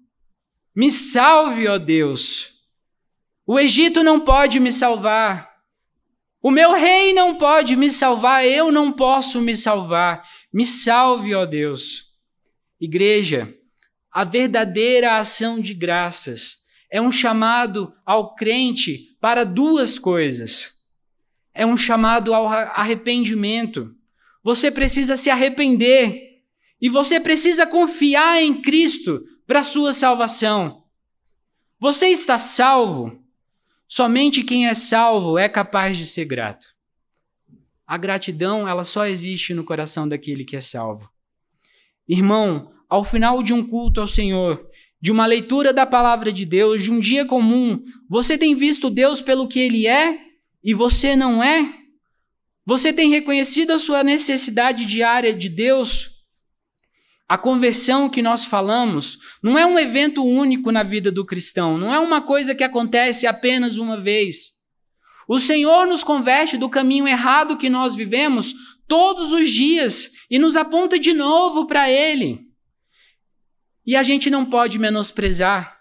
Me 0.76 0.92
salve, 0.92 1.68
ó 1.68 1.80
Deus. 1.80 2.60
O 3.48 3.60
Egito 3.60 4.04
não 4.04 4.20
pode 4.20 4.60
me 4.60 4.72
salvar. 4.72 5.56
O 6.40 6.52
meu 6.52 6.74
rei 6.74 7.14
não 7.14 7.36
pode 7.36 7.76
me 7.76 7.90
salvar. 7.90 8.46
Eu 8.46 8.72
não 8.72 8.92
posso 8.92 9.42
me 9.42 9.56
salvar. 9.56 10.24
Me 10.54 10.64
salve, 10.64 11.34
ó 11.34 11.48
Deus. 11.48 12.14
Igreja, 12.80 13.52
a 14.12 14.24
verdadeira 14.24 15.18
ação 15.18 15.60
de 15.60 15.74
graças 15.74 16.58
é 16.92 17.02
um 17.02 17.12
chamado 17.12 17.92
ao 18.06 18.36
crente 18.36 19.18
para 19.20 19.44
duas 19.44 19.98
coisas. 19.98 20.84
É 21.56 21.66
um 21.66 21.76
chamado 21.76 22.36
ao 22.36 22.48
arrependimento 22.48 23.95
você 24.46 24.70
precisa 24.70 25.18
se 25.18 25.32
arrepender 25.32 26.44
e 26.80 26.88
você 26.88 27.20
precisa 27.20 27.66
confiar 27.66 28.40
em 28.44 28.62
Cristo 28.62 29.24
para 29.48 29.64
sua 29.64 29.92
salvação. 29.92 30.84
Você 31.80 32.10
está 32.10 32.38
salvo? 32.38 33.20
Somente 33.88 34.44
quem 34.44 34.68
é 34.68 34.76
salvo 34.76 35.40
é 35.40 35.50
capaz 35.50 35.98
de 35.98 36.06
ser 36.06 36.26
grato. 36.26 36.68
A 37.88 37.98
gratidão, 37.98 38.68
ela 38.68 38.84
só 38.84 39.08
existe 39.08 39.52
no 39.52 39.64
coração 39.64 40.08
daquele 40.08 40.46
que 40.46 40.56
é 40.56 40.62
salvo. 40.62 41.10
Irmão, 42.08 42.72
ao 42.88 43.04
final 43.04 43.42
de 43.42 43.52
um 43.52 43.66
culto 43.66 44.00
ao 44.00 44.06
Senhor, 44.06 44.70
de 45.02 45.12
uma 45.12 45.26
leitura 45.26 45.74
da 45.74 45.88
palavra 45.88 46.32
de 46.32 46.46
Deus, 46.46 46.84
de 46.84 46.92
um 46.92 47.00
dia 47.00 47.26
comum, 47.26 47.84
você 48.08 48.38
tem 48.38 48.54
visto 48.54 48.92
Deus 48.92 49.24
pelo 49.24 49.48
que 49.48 49.60
ele 49.60 49.88
é 49.88 50.20
e 50.64 50.72
você 50.76 51.16
não 51.16 51.42
é? 51.42 51.85
Você 52.66 52.92
tem 52.92 53.10
reconhecido 53.10 53.72
a 53.72 53.78
sua 53.78 54.04
necessidade 54.04 54.86
diária 54.86 55.34
de 55.34 55.48
Deus? 55.50 56.10
A 57.28 57.38
conversão 57.38 58.10
que 58.10 58.22
nós 58.22 58.44
falamos 58.44 59.18
não 59.42 59.58
é 59.58 59.66
um 59.66 59.78
evento 59.78 60.24
único 60.24 60.72
na 60.72 60.82
vida 60.82 61.12
do 61.12 61.26
cristão, 61.26 61.78
não 61.78 61.94
é 61.94 62.00
uma 62.00 62.22
coisa 62.22 62.56
que 62.56 62.64
acontece 62.64 63.28
apenas 63.28 63.78
uma 63.78 64.02
vez. 64.02 64.54
O 65.28 65.40
Senhor 65.40 65.88
nos 65.88 66.04
converte 66.04 66.58
do 66.58 66.70
caminho 66.70 67.08
errado 67.08 67.58
que 67.58 67.70
nós 67.70 67.96
vivemos 67.96 68.54
todos 68.88 69.32
os 69.32 69.50
dias 69.50 70.12
e 70.30 70.38
nos 70.38 70.56
aponta 70.56 71.00
de 71.00 71.14
novo 71.14 71.66
para 71.66 71.90
Ele. 71.90 72.42
E 73.86 73.96
a 73.96 74.04
gente 74.04 74.30
não 74.30 74.46
pode 74.46 74.78
menosprezar 74.80 75.75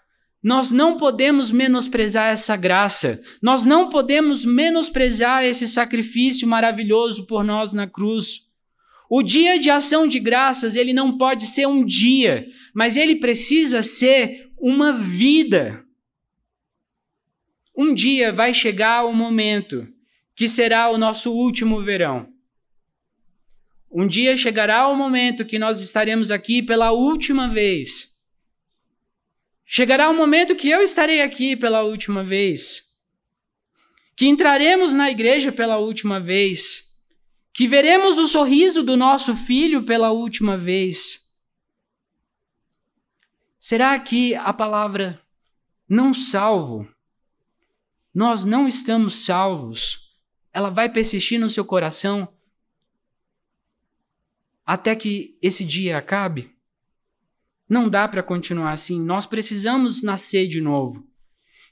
nós 0.45 0.69
não 0.69 0.95
podemos 0.95 1.51
menosprezar 1.51 2.31
essa 2.31 2.55
graça. 2.55 3.19
Nós 3.41 3.65
não 3.65 3.89
podemos 3.89 4.45
menosprezar 4.45 5.43
esse 5.43 5.67
sacrifício 5.67 6.47
maravilhoso 6.47 7.25
por 7.25 7.43
nós 7.43 7.73
na 7.73 7.87
cruz. 7.87 8.41
O 9.09 9.23
dia 9.23 9.59
de 9.59 9.71
ação 9.71 10.07
de 10.07 10.19
graças, 10.19 10.75
ele 10.75 10.93
não 10.93 11.17
pode 11.17 11.47
ser 11.47 11.67
um 11.67 11.83
dia, 11.83 12.45
mas 12.75 12.95
ele 12.95 13.15
precisa 13.15 13.81
ser 13.81 14.51
uma 14.55 14.93
vida. 14.93 15.83
Um 17.75 17.91
dia 17.91 18.31
vai 18.31 18.53
chegar 18.53 19.03
o 19.03 19.13
momento 19.13 19.87
que 20.35 20.47
será 20.47 20.91
o 20.91 20.97
nosso 20.99 21.33
último 21.33 21.81
verão. 21.81 22.29
Um 23.91 24.05
dia 24.05 24.37
chegará 24.37 24.87
o 24.89 24.95
momento 24.95 25.43
que 25.43 25.57
nós 25.57 25.81
estaremos 25.81 26.29
aqui 26.29 26.61
pela 26.61 26.91
última 26.91 27.47
vez. 27.47 28.14
Chegará 29.65 30.09
o 30.09 30.13
momento 30.13 30.55
que 30.55 30.69
eu 30.69 30.81
estarei 30.81 31.21
aqui 31.21 31.55
pela 31.55 31.81
última 31.81 32.23
vez. 32.23 32.95
Que 34.15 34.27
entraremos 34.27 34.93
na 34.93 35.09
igreja 35.09 35.51
pela 35.51 35.77
última 35.77 36.19
vez. 36.19 37.01
Que 37.51 37.67
veremos 37.67 38.17
o 38.17 38.27
sorriso 38.27 38.83
do 38.83 38.95
nosso 38.95 39.35
filho 39.35 39.83
pela 39.83 40.11
última 40.11 40.55
vez. 40.55 41.35
Será 43.57 43.97
que 43.97 44.35
a 44.35 44.53
palavra 44.53 45.19
não 45.89 46.13
salvo, 46.13 46.87
nós 48.13 48.45
não 48.45 48.67
estamos 48.67 49.25
salvos, 49.25 50.15
ela 50.53 50.69
vai 50.69 50.87
persistir 50.87 51.39
no 51.39 51.49
seu 51.49 51.65
coração 51.65 52.31
até 54.65 54.95
que 54.95 55.37
esse 55.41 55.63
dia 55.63 55.97
acabe? 55.97 56.54
Não 57.69 57.89
dá 57.89 58.07
para 58.07 58.23
continuar 58.23 58.71
assim. 58.71 59.03
Nós 59.03 59.25
precisamos 59.25 60.01
nascer 60.01 60.47
de 60.47 60.61
novo. 60.61 61.07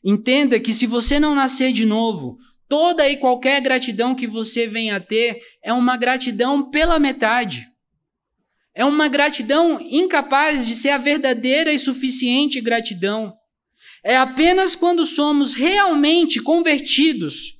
Entenda 0.03 0.59
que 0.59 0.73
se 0.73 0.85
você 0.85 1.19
não 1.19 1.35
nascer 1.35 1.71
de 1.71 1.85
novo, 1.85 2.37
toda 2.67 3.07
e 3.07 3.17
qualquer 3.17 3.61
gratidão 3.61 4.15
que 4.15 4.27
você 4.27 4.67
venha 4.67 4.97
a 4.97 4.99
ter 4.99 5.41
é 5.63 5.71
uma 5.71 5.95
gratidão 5.95 6.69
pela 6.69 6.99
metade. 6.99 7.65
É 8.75 8.83
uma 8.83 9.07
gratidão 9.07 9.79
incapaz 9.79 10.65
de 10.65 10.73
ser 10.73 10.89
a 10.89 10.97
verdadeira 10.97 11.71
e 11.71 11.77
suficiente 11.77 12.59
gratidão. 12.59 13.33
É 14.03 14.17
apenas 14.17 14.75
quando 14.75 15.05
somos 15.05 15.53
realmente 15.53 16.41
convertidos 16.41 17.53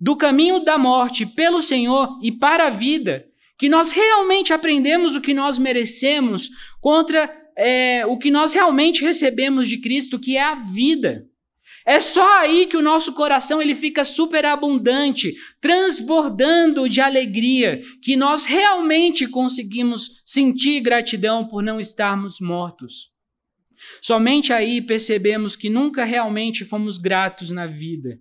do 0.00 0.16
caminho 0.16 0.64
da 0.64 0.76
morte 0.76 1.24
pelo 1.24 1.62
Senhor 1.62 2.18
e 2.22 2.32
para 2.32 2.66
a 2.66 2.70
vida 2.70 3.26
que 3.56 3.68
nós 3.68 3.92
realmente 3.92 4.52
aprendemos 4.52 5.14
o 5.14 5.20
que 5.20 5.32
nós 5.32 5.58
merecemos 5.58 6.50
contra 6.80 7.30
é, 7.56 8.04
o 8.06 8.18
que 8.18 8.30
nós 8.30 8.52
realmente 8.52 9.02
recebemos 9.02 9.68
de 9.68 9.78
Cristo, 9.78 10.18
que 10.18 10.36
é 10.36 10.42
a 10.42 10.54
vida. 10.56 11.28
É 11.86 12.00
só 12.00 12.40
aí 12.40 12.66
que 12.66 12.76
o 12.76 12.82
nosso 12.82 13.12
coração 13.12 13.60
ele 13.60 13.74
fica 13.74 14.04
superabundante, 14.04 15.34
transbordando 15.60 16.88
de 16.88 17.00
alegria, 17.00 17.82
que 18.02 18.16
nós 18.16 18.44
realmente 18.44 19.26
conseguimos 19.26 20.22
sentir 20.24 20.80
gratidão 20.80 21.46
por 21.46 21.62
não 21.62 21.78
estarmos 21.78 22.40
mortos. 22.40 23.12
Somente 24.00 24.50
aí 24.50 24.80
percebemos 24.80 25.56
que 25.56 25.68
nunca 25.68 26.04
realmente 26.04 26.64
fomos 26.64 26.96
gratos 26.96 27.50
na 27.50 27.66
vida. 27.66 28.18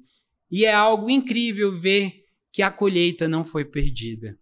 E 0.51 0.65
é 0.65 0.73
algo 0.73 1.09
incrível 1.09 1.71
ver 1.71 2.25
que 2.51 2.61
a 2.61 2.69
colheita 2.69 3.29
não 3.29 3.45
foi 3.45 3.63
perdida. 3.63 4.37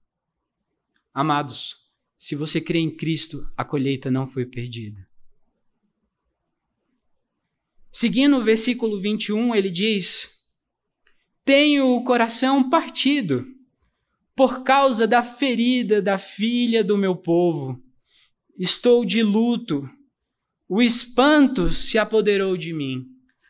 Amados, 1.14 1.81
se 2.22 2.36
você 2.36 2.62
crê 2.62 2.78
em 2.78 2.96
Cristo, 2.96 3.52
a 3.58 3.66
colheita 3.66 4.12
não 4.12 4.28
foi 4.28 4.46
perdida. 4.46 5.08
Seguindo 7.92 8.38
o 8.38 8.44
versículo 8.44 9.02
21, 9.02 9.56
ele 9.56 9.72
diz: 9.72 10.52
Tenho 11.44 11.96
o 11.96 12.04
coração 12.04 12.70
partido 12.70 13.44
por 14.36 14.62
causa 14.62 15.08
da 15.08 15.24
ferida 15.24 16.00
da 16.00 16.20
filha 16.20 16.84
do 16.84 16.96
meu 16.96 17.16
povo. 17.16 17.84
Estou 18.56 19.04
de 19.04 19.24
luto. 19.24 19.90
O 20.70 20.80
espanto 20.80 21.72
se 21.72 21.98
apoderou 21.98 22.56
de 22.56 22.72
mim. 22.72 23.04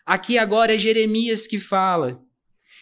Aqui 0.06 0.38
agora 0.38 0.76
é 0.76 0.78
Jeremias 0.78 1.46
que 1.46 1.60
fala. 1.60 2.24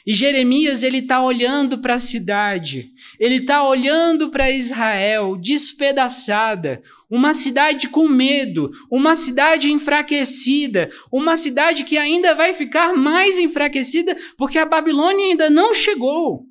E 0.06 0.14
Jeremias 0.14 0.82
ele 0.82 1.00
está 1.00 1.22
olhando 1.22 1.80
para 1.80 1.96
a 1.96 2.00
cidade, 2.00 2.92
ele 3.20 3.36
está 3.36 3.64
olhando 3.64 4.30
para 4.30 4.50
Israel 4.50 5.36
despedaçada, 5.36 6.82
uma 7.10 7.34
cidade 7.34 7.90
com 7.90 8.08
medo, 8.08 8.72
uma 8.90 9.16
cidade 9.16 9.72
enfraquecida, 9.72 10.90
uma 11.12 11.36
cidade 11.36 11.84
que 11.84 11.98
ainda 11.98 12.34
vai 12.34 12.54
ficar 12.54 12.94
mais 12.94 13.38
enfraquecida 13.38 14.16
porque 14.38 14.58
a 14.58 14.66
Babilônia 14.66 15.26
ainda 15.26 15.50
não 15.50 15.74
chegou. 15.74 16.46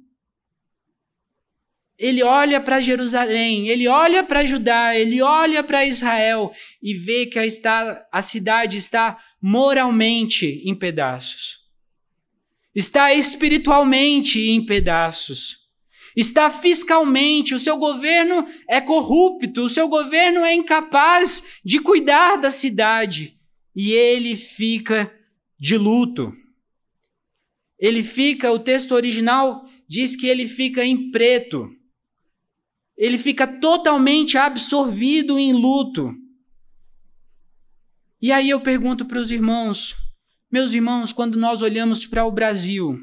Ele 1.98 2.22
olha 2.22 2.60
para 2.60 2.78
Jerusalém, 2.78 3.68
ele 3.68 3.88
olha 3.88 4.22
para 4.22 4.44
Judá, 4.44 4.94
ele 4.94 5.20
olha 5.20 5.64
para 5.64 5.84
Israel 5.84 6.52
e 6.80 6.94
vê 6.94 7.26
que 7.26 7.38
a, 7.38 7.46
está, 7.46 8.06
a 8.12 8.22
cidade 8.22 8.76
está 8.76 9.18
moralmente 9.42 10.62
em 10.64 10.76
pedaços 10.76 11.67
está 12.78 13.12
espiritualmente 13.12 14.38
em 14.38 14.64
pedaços, 14.64 15.68
está 16.14 16.48
fiscalmente, 16.48 17.52
o 17.52 17.58
seu 17.58 17.76
governo 17.76 18.46
é 18.68 18.80
corrupto, 18.80 19.62
o 19.62 19.68
seu 19.68 19.88
governo 19.88 20.44
é 20.44 20.54
incapaz 20.54 21.58
de 21.64 21.80
cuidar 21.80 22.36
da 22.36 22.52
cidade 22.52 23.36
e 23.74 23.90
ele 23.90 24.36
fica 24.36 25.12
de 25.58 25.76
luto. 25.76 26.32
Ele 27.80 28.00
fica, 28.00 28.52
o 28.52 28.60
texto 28.60 28.92
original 28.92 29.68
diz 29.88 30.14
que 30.14 30.28
ele 30.28 30.46
fica 30.46 30.84
em 30.84 31.10
preto. 31.10 31.68
Ele 32.96 33.18
fica 33.18 33.44
totalmente 33.44 34.38
absorvido 34.38 35.36
em 35.36 35.52
luto. 35.52 36.14
E 38.22 38.30
aí 38.30 38.48
eu 38.48 38.60
pergunto 38.60 39.04
para 39.04 39.18
os 39.18 39.32
irmãos: 39.32 40.07
meus 40.50 40.72
irmãos, 40.72 41.12
quando 41.12 41.38
nós 41.38 41.60
olhamos 41.60 42.06
para 42.06 42.24
o 42.24 42.32
Brasil, 42.32 42.98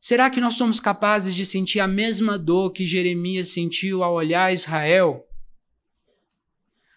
será 0.00 0.30
que 0.30 0.40
nós 0.40 0.54
somos 0.54 0.78
capazes 0.78 1.34
de 1.34 1.44
sentir 1.44 1.80
a 1.80 1.88
mesma 1.88 2.38
dor 2.38 2.72
que 2.72 2.86
Jeremias 2.86 3.48
sentiu 3.48 4.04
ao 4.04 4.14
olhar 4.14 4.52
Israel? 4.52 5.24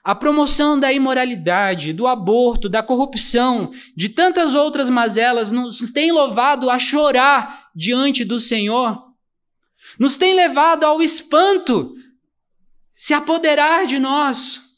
A 0.03 0.15
promoção 0.15 0.79
da 0.79 0.91
imoralidade, 0.91 1.93
do 1.93 2.07
aborto, 2.07 2.67
da 2.67 2.81
corrupção, 2.81 3.71
de 3.95 4.09
tantas 4.09 4.55
outras 4.55 4.89
mazelas 4.89 5.51
nos 5.51 5.79
tem 5.91 6.11
levado 6.11 6.69
a 6.69 6.79
chorar 6.79 7.69
diante 7.75 8.23
do 8.23 8.39
Senhor, 8.39 8.99
nos 9.99 10.17
tem 10.17 10.35
levado 10.35 10.83
ao 10.83 11.01
espanto 11.01 11.95
se 12.93 13.13
apoderar 13.13 13.85
de 13.85 13.97
nós. 13.97 14.70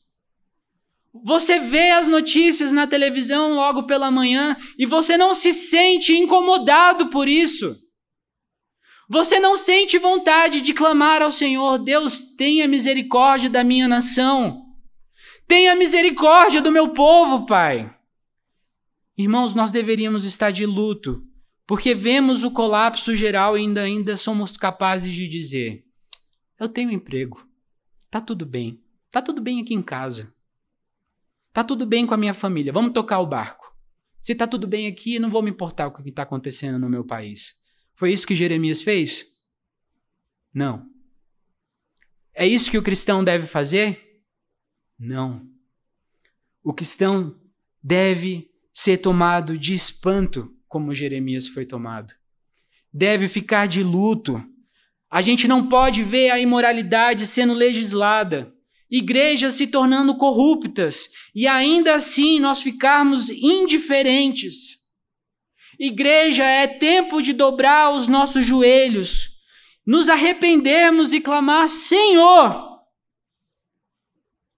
Você 1.22 1.60
vê 1.60 1.92
as 1.92 2.08
notícias 2.08 2.72
na 2.72 2.88
televisão 2.88 3.54
logo 3.54 3.84
pela 3.84 4.10
manhã 4.10 4.58
e 4.80 4.86
você 4.86 5.16
não 5.16 5.36
se 5.36 5.52
sente 5.52 6.14
incomodado 6.14 7.10
por 7.10 7.28
isso. 7.28 7.78
Você 9.08 9.40
não 9.40 9.56
sente 9.56 10.00
vontade 10.00 10.60
de 10.60 10.74
clamar 10.74 11.22
ao 11.22 11.32
Senhor: 11.32 11.78
Deus, 11.78 12.36
tenha 12.36 12.68
misericórdia 12.68 13.48
da 13.48 13.64
minha 13.64 13.88
nação. 13.88 14.64
Tenha 15.48 15.76
misericórdia 15.76 16.62
do 16.62 16.72
meu 16.72 16.94
povo, 16.94 17.46
Pai. 17.46 17.96
Irmãos, 19.16 19.54
nós 19.54 19.70
deveríamos 19.70 20.24
estar 20.26 20.50
de 20.50 20.66
luto, 20.66 21.24
porque 21.68 21.94
vemos 21.94 22.44
o 22.44 22.50
colapso 22.50 23.16
geral 23.16 23.56
e 23.56 23.62
ainda, 23.62 23.82
ainda 23.82 24.18
somos 24.18 24.58
capazes 24.58 25.14
de 25.14 25.28
dizer: 25.28 25.86
Eu 26.60 26.68
tenho 26.68 26.90
emprego, 26.92 27.48
tá 28.10 28.20
tudo 28.20 28.48
bem, 28.48 28.82
tá 29.12 29.22
tudo 29.22 29.44
bem 29.44 29.62
aqui 29.62 29.76
em 29.76 29.84
casa. 29.84 30.33
Tá 31.54 31.64
tudo 31.64 31.86
bem 31.86 32.08
com 32.08 32.16
a 32.16 32.18
minha 32.18 32.34
família, 32.34 32.74
vamos 32.74 32.94
tocar 32.94 33.20
o 33.20 33.28
barco. 33.28 33.72
Se 34.20 34.34
tá 34.34 34.48
tudo 34.48 34.66
bem 34.66 34.88
aqui, 34.88 35.20
não 35.20 35.30
vou 35.30 35.44
me 35.44 35.52
importar 35.52 35.92
com 35.92 36.00
o 36.02 36.04
que 36.04 36.10
está 36.10 36.24
acontecendo 36.24 36.80
no 36.80 36.90
meu 36.90 37.06
país. 37.06 37.54
Foi 37.94 38.12
isso 38.12 38.26
que 38.26 38.36
Jeremias 38.36 38.82
fez? 38.82 39.44
Não. 40.52 40.88
É 42.34 42.48
isso 42.48 42.72
que 42.72 42.78
o 42.78 42.82
cristão 42.82 43.24
deve 43.24 43.46
fazer? 43.46 44.24
Não. 44.98 45.48
O 46.64 46.74
cristão 46.74 47.40
deve 47.84 48.50
ser 48.74 48.98
tomado 48.98 49.58
de 49.58 49.74
espanto, 49.74 50.56
como 50.68 50.94
Jeremias 50.94 51.48
foi 51.48 51.66
tomado. 51.66 52.14
Deve 52.92 53.28
ficar 53.28 53.68
de 53.68 53.84
luto. 53.84 54.44
A 55.10 55.22
gente 55.22 55.48
não 55.48 55.68
pode 55.68 56.02
ver 56.02 56.32
a 56.32 56.40
imoralidade 56.40 57.28
sendo 57.28 57.54
legislada 57.54 58.53
igrejas 58.94 59.56
se 59.56 59.66
tornando 59.66 60.16
corruptas 60.16 61.10
e 61.34 61.48
ainda 61.48 61.96
assim 61.96 62.40
nós 62.40 62.62
ficarmos 62.62 63.28
indiferentes. 63.28 64.84
Igreja 65.80 66.44
é 66.44 66.68
tempo 66.68 67.20
de 67.20 67.34
dobrar 67.34 67.92
os 67.92 68.08
nossos 68.08 68.46
joelhos, 68.46 69.30
nos 69.84 70.10
arrependermos 70.10 71.12
e 71.12 71.20
clamar: 71.20 71.68
Senhor! 71.70 72.72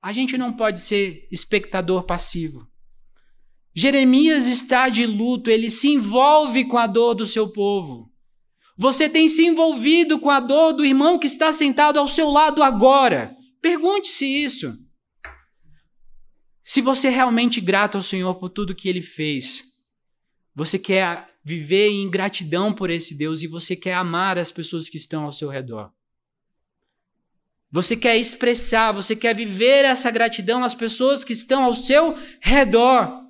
A 0.04 0.12
gente 0.12 0.38
não 0.38 0.52
pode 0.52 0.82
ser 0.82 1.30
espectador 1.32 2.04
passivo. 2.04 2.70
Jeremias 3.74 4.48
está 4.48 4.90
de 4.90 5.06
luto, 5.06 5.50
ele 5.50 5.70
se 5.70 5.88
envolve 5.88 6.66
com 6.66 6.78
a 6.78 6.88
dor 6.88 7.16
do 7.16 7.26
seu 7.26 7.54
povo. 7.54 8.12
Você 8.78 9.08
tem 9.08 9.30
se 9.30 9.46
envolvido 9.46 10.20
com 10.20 10.30
a 10.30 10.42
dor 10.42 10.74
do 10.74 10.86
irmão 10.86 11.18
que 11.18 11.26
está 11.26 11.54
sentado 11.54 11.98
ao 11.98 12.08
seu 12.08 12.30
lado 12.30 12.62
agora. 12.62 13.34
Pergunte-se 13.66 14.28
isso. 14.28 14.78
Se 16.64 16.82
você 16.82 17.08
é 17.08 17.10
realmente 17.10 17.60
grato 17.60 17.96
ao 17.96 18.02
Senhor 18.04 18.36
por 18.36 18.52
tudo 18.52 18.76
que 18.76 18.88
ele 18.88 19.02
fez, 19.02 19.64
você 20.54 20.78
quer 20.78 21.28
viver 21.44 21.88
em 21.88 22.08
gratidão 22.08 22.72
por 22.72 22.92
esse 22.92 23.16
Deus 23.16 23.42
e 23.42 23.48
você 23.48 23.76
quer 23.76 23.96
amar 23.96 24.38
as 24.38 24.52
pessoas 24.52 24.88
que 24.88 24.98
estão 24.98 25.24
ao 25.24 25.34
seu 25.34 25.50
redor. 25.50 25.92
Você 27.72 27.98
quer 27.98 28.16
expressar, 28.20 28.92
você 28.92 29.16
quer 29.16 29.34
viver 29.34 29.84
essa 29.84 30.12
gratidão 30.12 30.64
às 30.64 30.76
pessoas 30.76 31.24
que 31.24 31.34
estão 31.34 31.64
ao 31.64 31.74
seu 31.74 32.16
redor. 32.40 33.25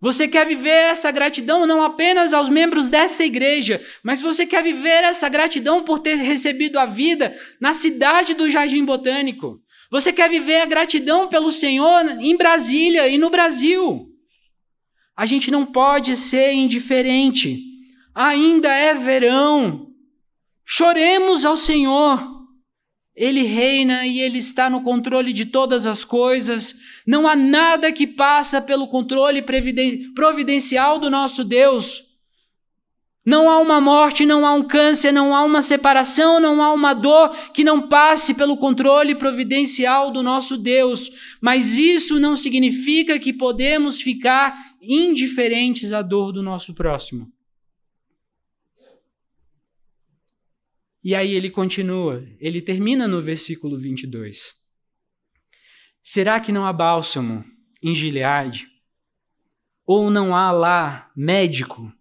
Você 0.00 0.26
quer 0.26 0.46
viver 0.46 0.70
essa 0.70 1.10
gratidão 1.10 1.66
não 1.66 1.82
apenas 1.82 2.32
aos 2.32 2.48
membros 2.48 2.88
dessa 2.88 3.22
igreja, 3.22 3.84
mas 4.02 4.22
você 4.22 4.46
quer 4.46 4.62
viver 4.62 5.04
essa 5.04 5.28
gratidão 5.28 5.84
por 5.84 5.98
ter 5.98 6.14
recebido 6.14 6.78
a 6.78 6.86
vida 6.86 7.34
na 7.60 7.74
cidade 7.74 8.32
do 8.32 8.50
Jardim 8.50 8.84
Botânico. 8.84 9.60
Você 9.90 10.10
quer 10.12 10.30
viver 10.30 10.62
a 10.62 10.66
gratidão 10.66 11.28
pelo 11.28 11.52
Senhor 11.52 12.06
em 12.18 12.34
Brasília 12.36 13.08
e 13.08 13.18
no 13.18 13.28
Brasil. 13.28 14.06
A 15.14 15.26
gente 15.26 15.50
não 15.50 15.66
pode 15.66 16.16
ser 16.16 16.52
indiferente. 16.52 17.62
Ainda 18.14 18.72
é 18.72 18.94
verão. 18.94 19.88
Choremos 20.64 21.44
ao 21.44 21.58
Senhor. 21.58 22.29
Ele 23.20 23.42
reina 23.42 24.06
e 24.06 24.18
ele 24.18 24.38
está 24.38 24.70
no 24.70 24.80
controle 24.80 25.34
de 25.34 25.44
todas 25.44 25.86
as 25.86 26.06
coisas. 26.06 26.76
Não 27.06 27.28
há 27.28 27.36
nada 27.36 27.92
que 27.92 28.06
passa 28.06 28.62
pelo 28.62 28.88
controle 28.88 29.44
providencial 30.14 30.98
do 30.98 31.10
nosso 31.10 31.44
Deus. 31.44 32.02
Não 33.22 33.50
há 33.50 33.58
uma 33.58 33.78
morte, 33.78 34.24
não 34.24 34.46
há 34.46 34.54
um 34.54 34.62
câncer, 34.62 35.12
não 35.12 35.36
há 35.36 35.44
uma 35.44 35.60
separação, 35.60 36.40
não 36.40 36.62
há 36.62 36.72
uma 36.72 36.94
dor 36.94 37.28
que 37.52 37.62
não 37.62 37.86
passe 37.90 38.32
pelo 38.32 38.56
controle 38.56 39.14
providencial 39.14 40.10
do 40.10 40.22
nosso 40.22 40.56
Deus. 40.56 41.10
Mas 41.42 41.76
isso 41.76 42.18
não 42.18 42.38
significa 42.38 43.18
que 43.18 43.34
podemos 43.34 44.00
ficar 44.00 44.56
indiferentes 44.80 45.92
à 45.92 46.00
dor 46.00 46.32
do 46.32 46.42
nosso 46.42 46.72
próximo. 46.72 47.30
E 51.02 51.14
aí 51.14 51.34
ele 51.34 51.48
continua, 51.48 52.26
ele 52.38 52.60
termina 52.60 53.08
no 53.08 53.22
versículo 53.22 53.78
22. 53.78 54.54
Será 56.02 56.38
que 56.40 56.52
não 56.52 56.66
há 56.66 56.72
bálsamo 56.72 57.44
em 57.82 57.94
Gileade? 57.94 58.68
Ou 59.86 60.10
não 60.10 60.34
há 60.34 60.52
lá 60.52 61.10
médico? 61.16 61.92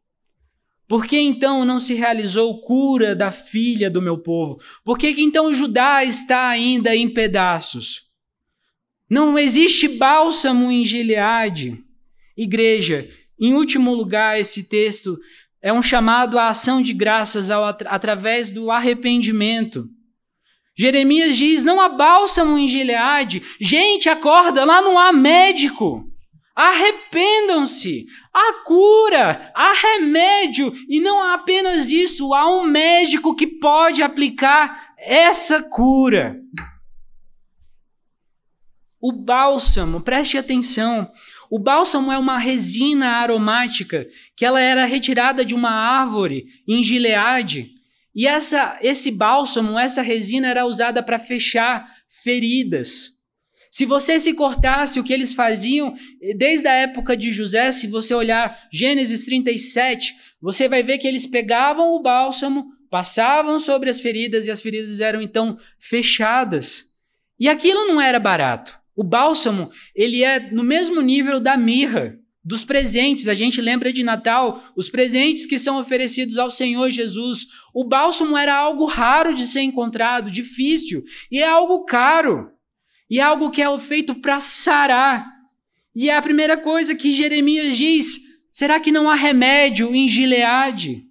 Por 0.89 1.05
que 1.05 1.17
então 1.17 1.63
não 1.63 1.79
se 1.79 1.93
realizou 1.93 2.61
cura 2.61 3.15
da 3.15 3.29
filha 3.29 3.91
do 3.91 4.01
meu 4.01 4.17
povo? 4.17 4.57
Por 4.83 4.97
que, 4.97 5.09
então 5.19 5.53
Judá 5.53 6.03
está 6.03 6.49
ainda 6.49 6.95
em 6.95 7.07
pedaços? 7.13 8.09
Não 9.07 9.37
existe 9.37 9.87
bálsamo 9.87 10.71
em 10.71 10.83
Gileade. 10.83 11.83
Igreja, 12.35 13.07
em 13.39 13.53
último 13.53 13.93
lugar, 13.93 14.39
esse 14.39 14.63
texto 14.63 15.19
é 15.61 15.73
um 15.73 15.81
chamado 15.81 16.39
à 16.39 16.47
ação 16.47 16.81
de 16.81 16.93
graças 16.93 17.51
ao, 17.51 17.65
através 17.65 18.49
do 18.49 18.71
arrependimento. 18.71 19.85
Jeremias 20.77 21.35
diz: 21.35 21.63
não 21.63 21.81
há 21.81 21.89
bálsamo 21.89 22.57
em 22.57 22.67
Gileade. 22.67 23.41
Gente, 23.59 24.07
acorda, 24.07 24.63
lá 24.63 24.81
não 24.81 24.97
há 24.97 25.11
médico. 25.11 26.05
Arrependam-se. 26.55 28.05
Há 28.33 28.63
cura, 28.65 29.51
há 29.55 29.73
remédio. 29.73 30.73
E 30.89 30.99
não 30.99 31.21
há 31.21 31.33
apenas 31.33 31.89
isso, 31.89 32.33
há 32.33 32.49
um 32.49 32.63
médico 32.63 33.35
que 33.35 33.47
pode 33.47 34.01
aplicar 34.01 34.93
essa 34.97 35.63
cura. 35.63 36.37
O 39.01 39.13
bálsamo, 39.13 40.01
preste 40.01 40.37
atenção, 40.37 41.09
o 41.49 41.57
bálsamo 41.57 42.11
é 42.11 42.17
uma 42.17 42.37
resina 42.37 43.07
aromática 43.07 44.07
que 44.35 44.45
ela 44.45 44.61
era 44.61 44.85
retirada 44.85 45.43
de 45.43 45.55
uma 45.55 45.71
árvore 45.71 46.45
em 46.67 46.83
Gileade. 46.83 47.71
E 48.15 48.27
essa, 48.27 48.77
esse 48.81 49.11
bálsamo, 49.11 49.77
essa 49.77 50.01
resina 50.01 50.47
era 50.47 50.65
usada 50.65 51.01
para 51.01 51.17
fechar 51.17 51.87
feridas. 52.23 53.19
Se 53.71 53.85
você 53.85 54.19
se 54.19 54.33
cortasse, 54.33 54.99
o 54.99 55.03
que 55.03 55.13
eles 55.13 55.31
faziam, 55.31 55.95
desde 56.35 56.67
a 56.67 56.73
época 56.73 57.15
de 57.15 57.31
José, 57.31 57.71
se 57.71 57.87
você 57.87 58.13
olhar 58.13 58.67
Gênesis 58.71 59.25
37, 59.25 60.15
você 60.41 60.67
vai 60.67 60.81
ver 60.81 60.97
que 60.97 61.07
eles 61.07 61.27
pegavam 61.27 61.93
o 61.93 62.01
bálsamo, 62.01 62.67
passavam 62.89 63.59
sobre 63.59 63.89
as 63.89 63.99
feridas 63.99 64.47
e 64.47 64.51
as 64.51 64.61
feridas 64.61 64.99
eram 65.01 65.21
então 65.21 65.57
fechadas. 65.77 66.93
E 67.39 67.47
aquilo 67.47 67.85
não 67.85 68.01
era 68.01 68.19
barato. 68.19 68.78
O 68.99 69.03
bálsamo, 69.03 69.71
ele 69.95 70.25
é 70.25 70.51
no 70.51 70.61
mesmo 70.61 70.99
nível 70.99 71.39
da 71.39 71.55
mirra, 71.55 72.19
dos 72.43 72.65
presentes. 72.65 73.29
A 73.29 73.33
gente 73.33 73.61
lembra 73.61 73.93
de 73.93 74.03
Natal, 74.03 74.61
os 74.75 74.89
presentes 74.89 75.45
que 75.45 75.57
são 75.57 75.79
oferecidos 75.79 76.37
ao 76.37 76.51
Senhor 76.51 76.89
Jesus. 76.89 77.47
O 77.73 77.85
bálsamo 77.85 78.35
era 78.35 78.53
algo 78.53 78.83
raro 78.83 79.33
de 79.33 79.47
ser 79.47 79.61
encontrado, 79.61 80.29
difícil, 80.29 81.01
e 81.31 81.39
é 81.39 81.47
algo 81.47 81.85
caro. 81.85 82.51
E 83.09 83.21
é 83.21 83.23
algo 83.23 83.49
que 83.49 83.61
é 83.61 83.79
feito 83.79 84.13
para 84.15 84.41
sarar. 84.41 85.25
E 85.95 86.09
é 86.09 86.17
a 86.17 86.21
primeira 86.21 86.57
coisa 86.57 86.93
que 86.93 87.13
Jeremias 87.13 87.77
diz: 87.77 88.49
será 88.51 88.81
que 88.81 88.91
não 88.91 89.09
há 89.09 89.15
remédio 89.15 89.95
em 89.95 90.09
Gileade? 90.09 91.05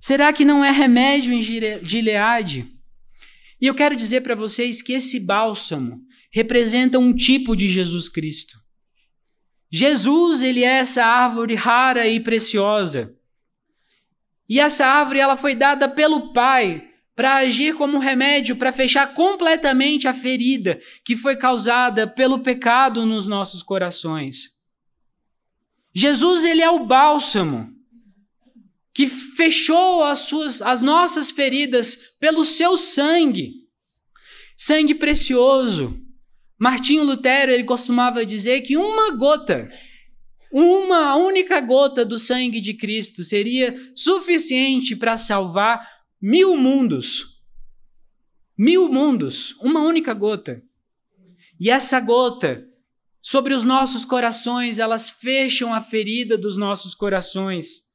Será 0.00 0.32
que 0.32 0.42
não 0.42 0.64
é 0.64 0.70
remédio 0.70 1.34
em 1.34 1.42
Gileade? 1.42 2.71
E 3.62 3.66
eu 3.68 3.74
quero 3.76 3.94
dizer 3.94 4.22
para 4.22 4.34
vocês 4.34 4.82
que 4.82 4.92
esse 4.92 5.20
bálsamo 5.20 6.02
representa 6.32 6.98
um 6.98 7.14
tipo 7.14 7.54
de 7.54 7.68
Jesus 7.68 8.08
Cristo. 8.08 8.58
Jesus, 9.70 10.42
ele 10.42 10.64
é 10.64 10.78
essa 10.78 11.04
árvore 11.04 11.54
rara 11.54 12.08
e 12.08 12.18
preciosa. 12.18 13.16
E 14.48 14.58
essa 14.58 14.84
árvore 14.84 15.20
ela 15.20 15.36
foi 15.36 15.54
dada 15.54 15.88
pelo 15.88 16.32
Pai 16.32 16.88
para 17.14 17.36
agir 17.36 17.76
como 17.76 18.00
remédio 18.00 18.56
para 18.56 18.72
fechar 18.72 19.14
completamente 19.14 20.08
a 20.08 20.12
ferida 20.12 20.80
que 21.04 21.16
foi 21.16 21.36
causada 21.36 22.04
pelo 22.04 22.40
pecado 22.40 23.06
nos 23.06 23.28
nossos 23.28 23.62
corações. 23.62 24.60
Jesus 25.94 26.42
ele 26.42 26.62
é 26.62 26.70
o 26.70 26.84
bálsamo 26.84 27.72
que 28.94 29.06
fechou 29.06 30.04
as, 30.04 30.20
suas, 30.20 30.60
as 30.60 30.82
nossas 30.82 31.30
feridas 31.30 32.16
pelo 32.20 32.44
seu 32.44 32.76
sangue, 32.76 33.52
sangue 34.56 34.94
precioso. 34.94 35.98
Martinho 36.58 37.04
Lutero 37.04 37.50
ele 37.50 37.64
costumava 37.64 38.24
dizer 38.24 38.60
que 38.60 38.76
uma 38.76 39.16
gota, 39.16 39.68
uma 40.52 41.16
única 41.16 41.60
gota 41.60 42.04
do 42.04 42.18
sangue 42.18 42.60
de 42.60 42.74
Cristo 42.74 43.24
seria 43.24 43.74
suficiente 43.96 44.94
para 44.94 45.16
salvar 45.16 45.86
mil 46.20 46.56
mundos. 46.56 47.40
Mil 48.56 48.88
mundos, 48.88 49.56
uma 49.60 49.80
única 49.80 50.12
gota. 50.12 50.62
E 51.58 51.70
essa 51.70 51.98
gota 51.98 52.64
sobre 53.22 53.54
os 53.54 53.64
nossos 53.64 54.04
corações, 54.04 54.78
elas 54.78 55.08
fecham 55.08 55.72
a 55.72 55.80
ferida 55.80 56.36
dos 56.36 56.56
nossos 56.56 56.94
corações. 56.94 57.91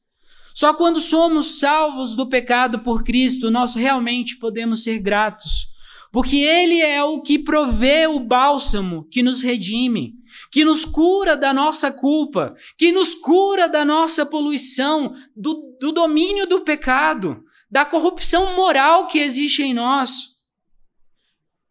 Só 0.58 0.74
quando 0.74 1.00
somos 1.00 1.60
salvos 1.60 2.16
do 2.16 2.28
pecado 2.28 2.80
por 2.80 3.04
Cristo, 3.04 3.52
nós 3.52 3.76
realmente 3.76 4.38
podemos 4.38 4.82
ser 4.82 4.98
gratos. 4.98 5.68
Porque 6.12 6.38
Ele 6.38 6.82
é 6.82 7.04
o 7.04 7.22
que 7.22 7.38
provê 7.38 8.08
o 8.08 8.20
bálsamo 8.20 9.08
que 9.12 9.22
nos 9.22 9.44
redime, 9.44 10.16
que 10.52 10.66
nos 10.66 10.84
cura 10.84 11.38
da 11.38 11.54
nossa 11.54 11.92
culpa, 11.92 12.56
que 12.76 12.92
nos 12.92 13.14
cura 13.14 13.70
da 13.70 13.86
nossa 13.86 14.26
poluição, 14.26 15.14
do, 15.36 15.78
do 15.80 15.92
domínio 15.92 16.48
do 16.48 16.62
pecado, 16.62 17.44
da 17.70 17.86
corrupção 17.86 18.56
moral 18.56 19.06
que 19.06 19.20
existe 19.20 19.62
em 19.62 19.76
nós. 19.76 20.38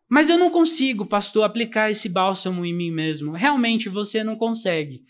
Mas 0.08 0.28
eu 0.28 0.38
não 0.38 0.48
consigo, 0.48 1.04
pastor, 1.04 1.42
aplicar 1.42 1.90
esse 1.90 2.08
bálsamo 2.08 2.64
em 2.64 2.72
mim 2.72 2.92
mesmo. 2.92 3.32
Realmente 3.32 3.88
você 3.88 4.22
não 4.22 4.36
consegue. 4.36 5.04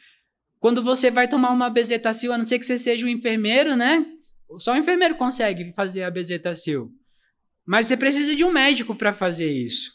Quando 0.66 0.83
você 0.83 1.12
vai 1.12 1.29
tomar 1.29 1.52
uma 1.52 1.70
bezetacil, 1.70 2.33
a 2.33 2.38
não 2.38 2.44
ser 2.44 2.59
que 2.59 2.66
você 2.66 2.76
seja 2.76 3.07
um 3.07 3.09
enfermeiro, 3.09 3.76
né? 3.76 4.05
Só 4.59 4.72
o 4.72 4.76
enfermeiro 4.76 5.14
consegue 5.14 5.72
fazer 5.76 6.02
a 6.02 6.11
bezetacil. 6.11 6.90
Mas 7.64 7.87
você 7.87 7.96
precisa 7.96 8.35
de 8.35 8.44
um 8.44 8.50
médico 8.50 8.92
para 8.92 9.12
fazer 9.12 9.48
isso. 9.48 9.92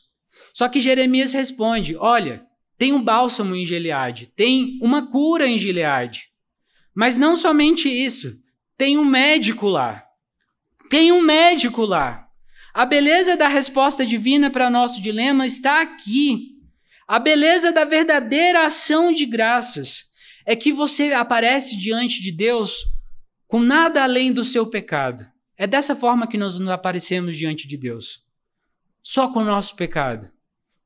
Só 0.54 0.70
que 0.70 0.80
Jeremias 0.80 1.34
responde: 1.34 1.98
Olha, 1.98 2.46
tem 2.78 2.94
um 2.94 3.04
bálsamo 3.04 3.54
em 3.54 3.66
Gileade, 3.66 4.28
tem 4.28 4.80
uma 4.82 5.12
cura 5.12 5.46
em 5.46 5.58
Gileade. 5.58 6.30
Mas 6.96 7.18
não 7.18 7.36
somente 7.36 7.90
isso, 7.90 8.42
tem 8.78 8.98
um 8.98 9.04
médico 9.04 9.68
lá. 9.68 10.02
Tem 10.90 11.12
um 11.12 11.22
médico 11.22 11.84
lá. 11.84 12.30
A 12.74 12.86
beleza 12.86 13.36
da 13.36 13.50
resposta 13.50 14.06
divina 14.06 14.50
para 14.50 14.70
nosso 14.70 15.02
dilema 15.02 15.46
está 15.46 15.82
aqui. 15.82 16.52
A 17.06 17.20
beleza 17.20 17.74
da 17.74 17.84
verdadeira 17.84 18.66
ação 18.66 19.12
de 19.12 19.26
graças 19.26 20.11
é 20.52 20.56
que 20.58 20.74
você 20.74 21.14
aparece 21.14 21.78
diante 21.78 22.22
de 22.22 22.30
Deus 22.30 22.84
com 23.48 23.62
nada 23.62 24.04
além 24.04 24.34
do 24.34 24.44
seu 24.44 24.68
pecado. 24.68 25.26
É 25.56 25.66
dessa 25.66 25.96
forma 25.96 26.28
que 26.28 26.38
nós 26.38 26.60
nos 26.60 26.70
aparecemos 26.70 27.38
diante 27.38 27.70
de 27.70 27.78
Deus. 27.78 28.22
Só 29.02 29.32
com 29.32 29.40
o 29.40 29.46
nosso 29.46 29.78
pecado, 29.78 30.30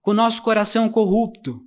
com 0.03 0.11
o 0.11 0.13
nosso 0.13 0.43
coração 0.43 0.87
corrupto. 0.87 1.65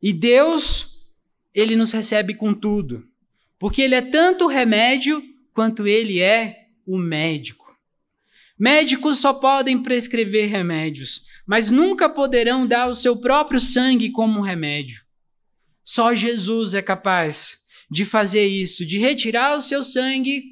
E 0.00 0.12
Deus, 0.12 1.08
ele 1.52 1.74
nos 1.74 1.90
recebe 1.90 2.32
com 2.32 2.54
tudo, 2.54 3.08
porque 3.58 3.82
ele 3.82 3.96
é 3.96 4.02
tanto 4.02 4.44
o 4.44 4.48
remédio 4.48 5.20
quanto 5.52 5.88
ele 5.88 6.20
é 6.20 6.68
o 6.86 6.96
médico. 6.96 7.76
Médicos 8.56 9.18
só 9.18 9.34
podem 9.34 9.82
prescrever 9.82 10.48
remédios, 10.48 11.22
mas 11.44 11.72
nunca 11.72 12.08
poderão 12.08 12.64
dar 12.68 12.86
o 12.86 12.94
seu 12.94 13.16
próprio 13.16 13.60
sangue 13.60 14.12
como 14.12 14.40
remédio. 14.40 15.03
Só 15.84 16.14
Jesus 16.14 16.72
é 16.72 16.80
capaz 16.80 17.58
de 17.90 18.04
fazer 18.04 18.46
isso, 18.46 18.86
de 18.86 18.98
retirar 18.98 19.56
o 19.56 19.62
seu 19.62 19.84
sangue, 19.84 20.42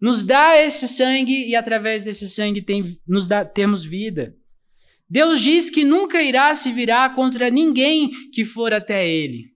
nos 0.00 0.22
dar 0.22 0.56
esse 0.56 0.86
sangue 0.86 1.48
e 1.48 1.56
através 1.56 2.04
desse 2.04 2.28
sangue 2.28 2.62
tem, 2.62 2.98
nos 3.06 3.26
dá, 3.26 3.44
temos 3.44 3.84
vida. 3.84 4.36
Deus 5.08 5.40
diz 5.40 5.68
que 5.70 5.84
nunca 5.84 6.22
irá 6.22 6.54
se 6.54 6.72
virar 6.72 7.14
contra 7.14 7.50
ninguém 7.50 8.10
que 8.30 8.44
for 8.44 8.72
até 8.72 9.08
Ele. 9.08 9.54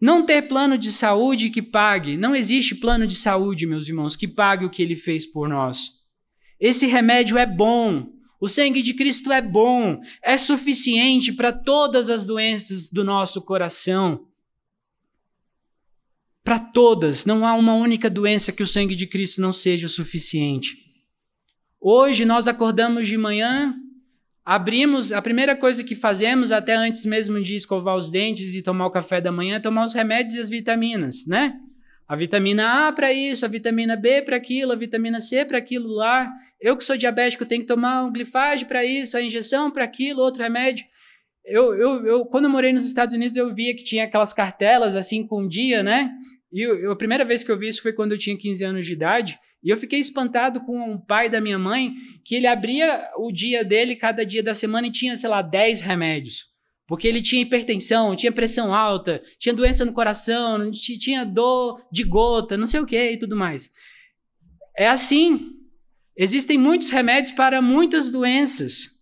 Não 0.00 0.24
ter 0.24 0.42
plano 0.42 0.76
de 0.76 0.92
saúde 0.92 1.48
que 1.48 1.62
pague, 1.62 2.16
não 2.16 2.34
existe 2.34 2.74
plano 2.74 3.06
de 3.06 3.14
saúde, 3.14 3.66
meus 3.66 3.88
irmãos, 3.88 4.16
que 4.16 4.28
pague 4.28 4.64
o 4.64 4.70
que 4.70 4.82
Ele 4.82 4.96
fez 4.96 5.24
por 5.24 5.48
nós. 5.48 5.92
Esse 6.60 6.86
remédio 6.86 7.38
é 7.38 7.46
bom. 7.46 8.12
O 8.44 8.48
sangue 8.48 8.82
de 8.82 8.92
Cristo 8.92 9.32
é 9.32 9.40
bom, 9.40 10.02
é 10.22 10.36
suficiente 10.36 11.32
para 11.32 11.50
todas 11.50 12.10
as 12.10 12.26
doenças 12.26 12.90
do 12.90 13.02
nosso 13.02 13.40
coração. 13.40 14.26
Para 16.42 16.58
todas, 16.58 17.24
não 17.24 17.46
há 17.46 17.54
uma 17.54 17.72
única 17.72 18.10
doença 18.10 18.52
que 18.52 18.62
o 18.62 18.66
sangue 18.66 18.94
de 18.94 19.06
Cristo 19.06 19.40
não 19.40 19.50
seja 19.50 19.88
suficiente. 19.88 20.76
Hoje 21.80 22.26
nós 22.26 22.46
acordamos 22.46 23.08
de 23.08 23.16
manhã, 23.16 23.74
abrimos, 24.44 25.10
a 25.10 25.22
primeira 25.22 25.56
coisa 25.56 25.82
que 25.82 25.94
fazemos, 25.94 26.52
até 26.52 26.76
antes 26.76 27.06
mesmo 27.06 27.40
de 27.40 27.54
escovar 27.54 27.96
os 27.96 28.10
dentes 28.10 28.54
e 28.54 28.60
tomar 28.60 28.88
o 28.88 28.90
café 28.90 29.22
da 29.22 29.32
manhã, 29.32 29.56
é 29.56 29.60
tomar 29.60 29.86
os 29.86 29.94
remédios 29.94 30.36
e 30.36 30.40
as 30.40 30.50
vitaminas, 30.50 31.24
né? 31.26 31.58
A 32.06 32.14
vitamina 32.14 32.88
A 32.88 32.92
para 32.92 33.12
isso, 33.12 33.44
a 33.44 33.48
vitamina 33.48 33.96
B 33.96 34.22
para 34.22 34.36
aquilo, 34.36 34.72
a 34.72 34.76
vitamina 34.76 35.20
C 35.20 35.44
para 35.44 35.58
aquilo 35.58 35.88
lá. 35.88 36.30
Eu 36.60 36.76
que 36.76 36.84
sou 36.84 36.96
diabético 36.96 37.46
tenho 37.46 37.62
que 37.62 37.66
tomar 37.66 38.04
um 38.04 38.12
glifage 38.12 38.66
para 38.66 38.84
isso, 38.84 39.16
a 39.16 39.22
injeção 39.22 39.70
para 39.70 39.84
aquilo, 39.84 40.20
outro 40.20 40.42
remédio. 40.42 40.84
Eu, 41.44 41.74
eu, 41.74 42.06
eu, 42.06 42.24
quando 42.26 42.44
eu 42.44 42.50
morei 42.50 42.72
nos 42.72 42.86
Estados 42.86 43.14
Unidos, 43.14 43.36
eu 43.36 43.54
via 43.54 43.74
que 43.74 43.84
tinha 43.84 44.04
aquelas 44.04 44.32
cartelas 44.32 44.96
assim 44.96 45.26
com 45.26 45.42
um 45.42 45.48
dia, 45.48 45.82
né? 45.82 46.10
E 46.52 46.62
eu, 46.62 46.92
a 46.92 46.96
primeira 46.96 47.24
vez 47.24 47.42
que 47.42 47.50
eu 47.50 47.58
vi 47.58 47.68
isso 47.68 47.82
foi 47.82 47.92
quando 47.92 48.12
eu 48.12 48.18
tinha 48.18 48.36
15 48.36 48.64
anos 48.64 48.86
de 48.86 48.92
idade. 48.92 49.38
E 49.62 49.70
eu 49.70 49.76
fiquei 49.78 49.98
espantado 49.98 50.60
com 50.60 50.92
o 50.92 51.00
pai 51.00 51.30
da 51.30 51.40
minha 51.40 51.58
mãe, 51.58 51.94
que 52.22 52.34
ele 52.34 52.46
abria 52.46 53.10
o 53.16 53.32
dia 53.32 53.64
dele, 53.64 53.96
cada 53.96 54.24
dia 54.24 54.42
da 54.42 54.54
semana, 54.54 54.86
e 54.86 54.92
tinha, 54.92 55.16
sei 55.16 55.28
lá, 55.28 55.40
10 55.40 55.80
remédios. 55.80 56.53
Porque 56.86 57.08
ele 57.08 57.22
tinha 57.22 57.42
hipertensão, 57.42 58.14
tinha 58.14 58.30
pressão 58.30 58.74
alta, 58.74 59.22
tinha 59.38 59.54
doença 59.54 59.84
no 59.84 59.92
coração, 59.92 60.70
tinha 60.72 61.24
dor 61.24 61.82
de 61.90 62.04
gota, 62.04 62.56
não 62.56 62.66
sei 62.66 62.80
o 62.80 62.86
que 62.86 63.12
e 63.12 63.18
tudo 63.18 63.36
mais. 63.36 63.70
É 64.76 64.88
assim. 64.88 65.52
Existem 66.16 66.56
muitos 66.58 66.90
remédios 66.90 67.32
para 67.32 67.60
muitas 67.60 68.08
doenças. 68.08 68.94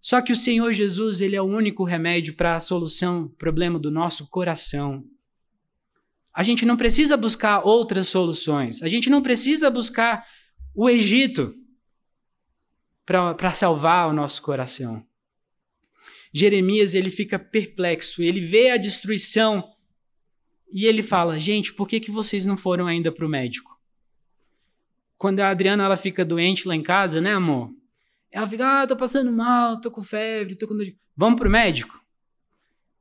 Só 0.00 0.20
que 0.20 0.32
o 0.32 0.36
Senhor 0.36 0.72
Jesus, 0.72 1.20
ele 1.20 1.34
é 1.34 1.42
o 1.42 1.46
único 1.46 1.82
remédio 1.82 2.34
para 2.34 2.54
a 2.54 2.60
solução, 2.60 3.28
problema 3.38 3.78
do 3.78 3.90
nosso 3.90 4.28
coração. 4.28 5.04
A 6.32 6.42
gente 6.44 6.64
não 6.64 6.76
precisa 6.76 7.16
buscar 7.16 7.66
outras 7.66 8.06
soluções. 8.06 8.82
A 8.82 8.88
gente 8.88 9.10
não 9.10 9.20
precisa 9.20 9.70
buscar 9.70 10.24
o 10.72 10.88
Egito 10.88 11.54
para 13.04 13.52
salvar 13.52 14.08
o 14.08 14.12
nosso 14.12 14.40
coração. 14.42 15.04
Jeremias 16.32 16.94
ele 16.94 17.10
fica 17.10 17.38
perplexo, 17.38 18.22
ele 18.22 18.40
vê 18.40 18.70
a 18.70 18.76
destruição 18.76 19.64
e 20.70 20.86
ele 20.86 21.02
fala: 21.02 21.40
gente, 21.40 21.72
por 21.72 21.88
que, 21.88 22.00
que 22.00 22.10
vocês 22.10 22.44
não 22.46 22.56
foram 22.56 22.86
ainda 22.86 23.10
para 23.10 23.26
o 23.26 23.28
médico? 23.28 23.78
Quando 25.16 25.40
a 25.40 25.50
Adriana 25.50 25.84
ela 25.84 25.96
fica 25.96 26.24
doente 26.24 26.68
lá 26.68 26.76
em 26.76 26.82
casa, 26.82 27.20
né, 27.20 27.32
amor? 27.32 27.70
Ela 28.30 28.46
fica, 28.46 28.82
ah, 28.82 28.86
tô 28.86 28.96
passando 28.96 29.32
mal, 29.32 29.80
tô 29.80 29.90
com 29.90 30.02
febre, 30.02 30.54
tô 30.54 30.68
com. 30.68 30.76
Vamos 31.16 31.40
pro 31.40 31.50
médico? 31.50 31.98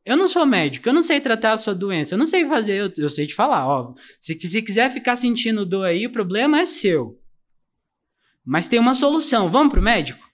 Eu 0.05 0.15
não 0.15 0.27
sou 0.29 0.45
médico, 0.45 0.87
eu 0.87 0.93
não 0.93 1.03
sei 1.03 1.19
tratar 1.19 1.51
a 1.51 1.57
sua 1.57 1.75
doença, 1.75 2.13
eu 2.13 2.17
não 2.17 2.25
sei 2.25 2.47
fazer, 2.47 2.75
eu, 2.75 2.91
eu 2.97 3.09
sei 3.09 3.27
te 3.27 3.35
falar, 3.35 3.67
ó. 3.67 3.93
Se, 4.21 4.39
se 4.39 4.61
quiser 4.61 4.89
ficar 4.89 5.17
sentindo 5.17 5.65
dor 5.65 5.83
aí, 5.83 6.07
o 6.07 6.11
problema 6.11 6.61
é 6.61 6.65
seu. 6.65 7.21
Mas 8.43 8.69
tem 8.69 8.79
uma 8.79 8.95
solução, 8.95 9.49
vamos 9.49 9.69
pro 9.73 9.81
médico? 9.81 10.26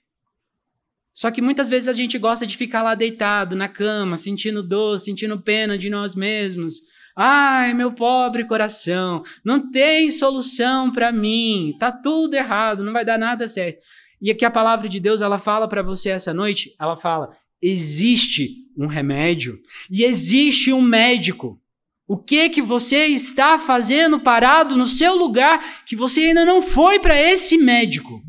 Só 1.13 1.29
que 1.29 1.41
muitas 1.41 1.69
vezes 1.69 1.87
a 1.87 1.93
gente 1.93 2.17
gosta 2.17 2.45
de 2.45 2.57
ficar 2.57 2.81
lá 2.81 2.95
deitado 2.95 3.55
na 3.55 3.69
cama, 3.69 4.17
sentindo 4.17 4.63
dor, 4.63 4.99
sentindo 4.99 5.39
pena 5.39 5.77
de 5.77 5.89
nós 5.89 6.15
mesmos. 6.15 6.81
Ai, 7.15 7.73
meu 7.75 7.91
pobre 7.93 8.47
coração, 8.47 9.21
não 9.45 9.69
tem 9.69 10.09
solução 10.09 10.91
para 10.91 11.11
mim, 11.11 11.75
tá 11.79 11.91
tudo 11.91 12.33
errado, 12.33 12.83
não 12.83 12.91
vai 12.91 13.05
dar 13.05 13.19
nada 13.19 13.47
certo. 13.47 13.79
E 14.19 14.31
aqui 14.31 14.43
a 14.43 14.49
palavra 14.49 14.89
de 14.89 14.99
Deus, 14.99 15.21
ela 15.21 15.37
fala 15.37 15.67
para 15.67 15.83
você 15.83 16.09
essa 16.09 16.33
noite, 16.33 16.73
ela 16.79 16.97
fala: 16.97 17.29
existe 17.61 18.49
um 18.75 18.87
remédio 18.87 19.59
e 19.91 20.03
existe 20.03 20.73
um 20.73 20.81
médico. 20.81 21.59
O 22.07 22.17
que 22.17 22.49
que 22.49 22.61
você 22.61 23.05
está 23.05 23.59
fazendo 23.59 24.19
parado 24.19 24.75
no 24.75 24.87
seu 24.87 25.15
lugar 25.15 25.83
que 25.85 25.95
você 25.95 26.21
ainda 26.21 26.43
não 26.43 26.61
foi 26.61 26.99
para 26.99 27.19
esse 27.19 27.57
médico? 27.57 28.21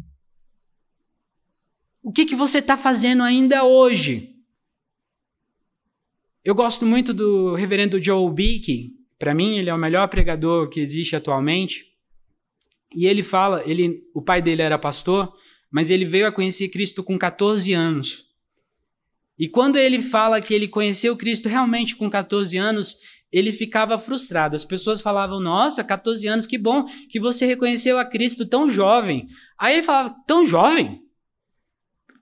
O 2.04 2.12
que, 2.12 2.26
que 2.26 2.36
você 2.36 2.58
está 2.58 2.76
fazendo 2.76 3.22
ainda 3.22 3.64
hoje? 3.64 4.36
Eu 6.44 6.54
gosto 6.54 6.84
muito 6.84 7.14
do 7.14 7.54
reverendo 7.54 8.02
Joe 8.02 8.30
Beeke. 8.30 8.92
Para 9.18 9.34
mim, 9.34 9.56
ele 9.56 9.70
é 9.70 9.74
o 9.74 9.78
melhor 9.78 10.06
pregador 10.08 10.68
que 10.68 10.80
existe 10.80 11.16
atualmente. 11.16 11.86
E 12.94 13.06
ele 13.06 13.22
fala, 13.22 13.62
ele, 13.64 14.02
o 14.14 14.20
pai 14.20 14.42
dele 14.42 14.60
era 14.60 14.78
pastor, 14.78 15.32
mas 15.70 15.88
ele 15.88 16.04
veio 16.04 16.26
a 16.26 16.32
conhecer 16.32 16.68
Cristo 16.68 17.02
com 17.02 17.16
14 17.16 17.72
anos. 17.72 18.26
E 19.38 19.48
quando 19.48 19.76
ele 19.76 20.02
fala 20.02 20.42
que 20.42 20.52
ele 20.52 20.68
conheceu 20.68 21.16
Cristo 21.16 21.48
realmente 21.48 21.96
com 21.96 22.10
14 22.10 22.54
anos, 22.58 22.98
ele 23.32 23.50
ficava 23.50 23.98
frustrado. 23.98 24.54
As 24.54 24.64
pessoas 24.64 25.00
falavam: 25.00 25.40
Nossa, 25.40 25.82
14 25.82 26.28
anos, 26.28 26.46
que 26.46 26.58
bom 26.58 26.84
que 27.08 27.18
você 27.18 27.46
reconheceu 27.46 27.98
a 27.98 28.04
Cristo 28.04 28.44
tão 28.46 28.68
jovem. 28.68 29.26
Aí 29.58 29.76
ele 29.76 29.82
falava: 29.82 30.14
Tão 30.26 30.44
jovem? 30.44 31.03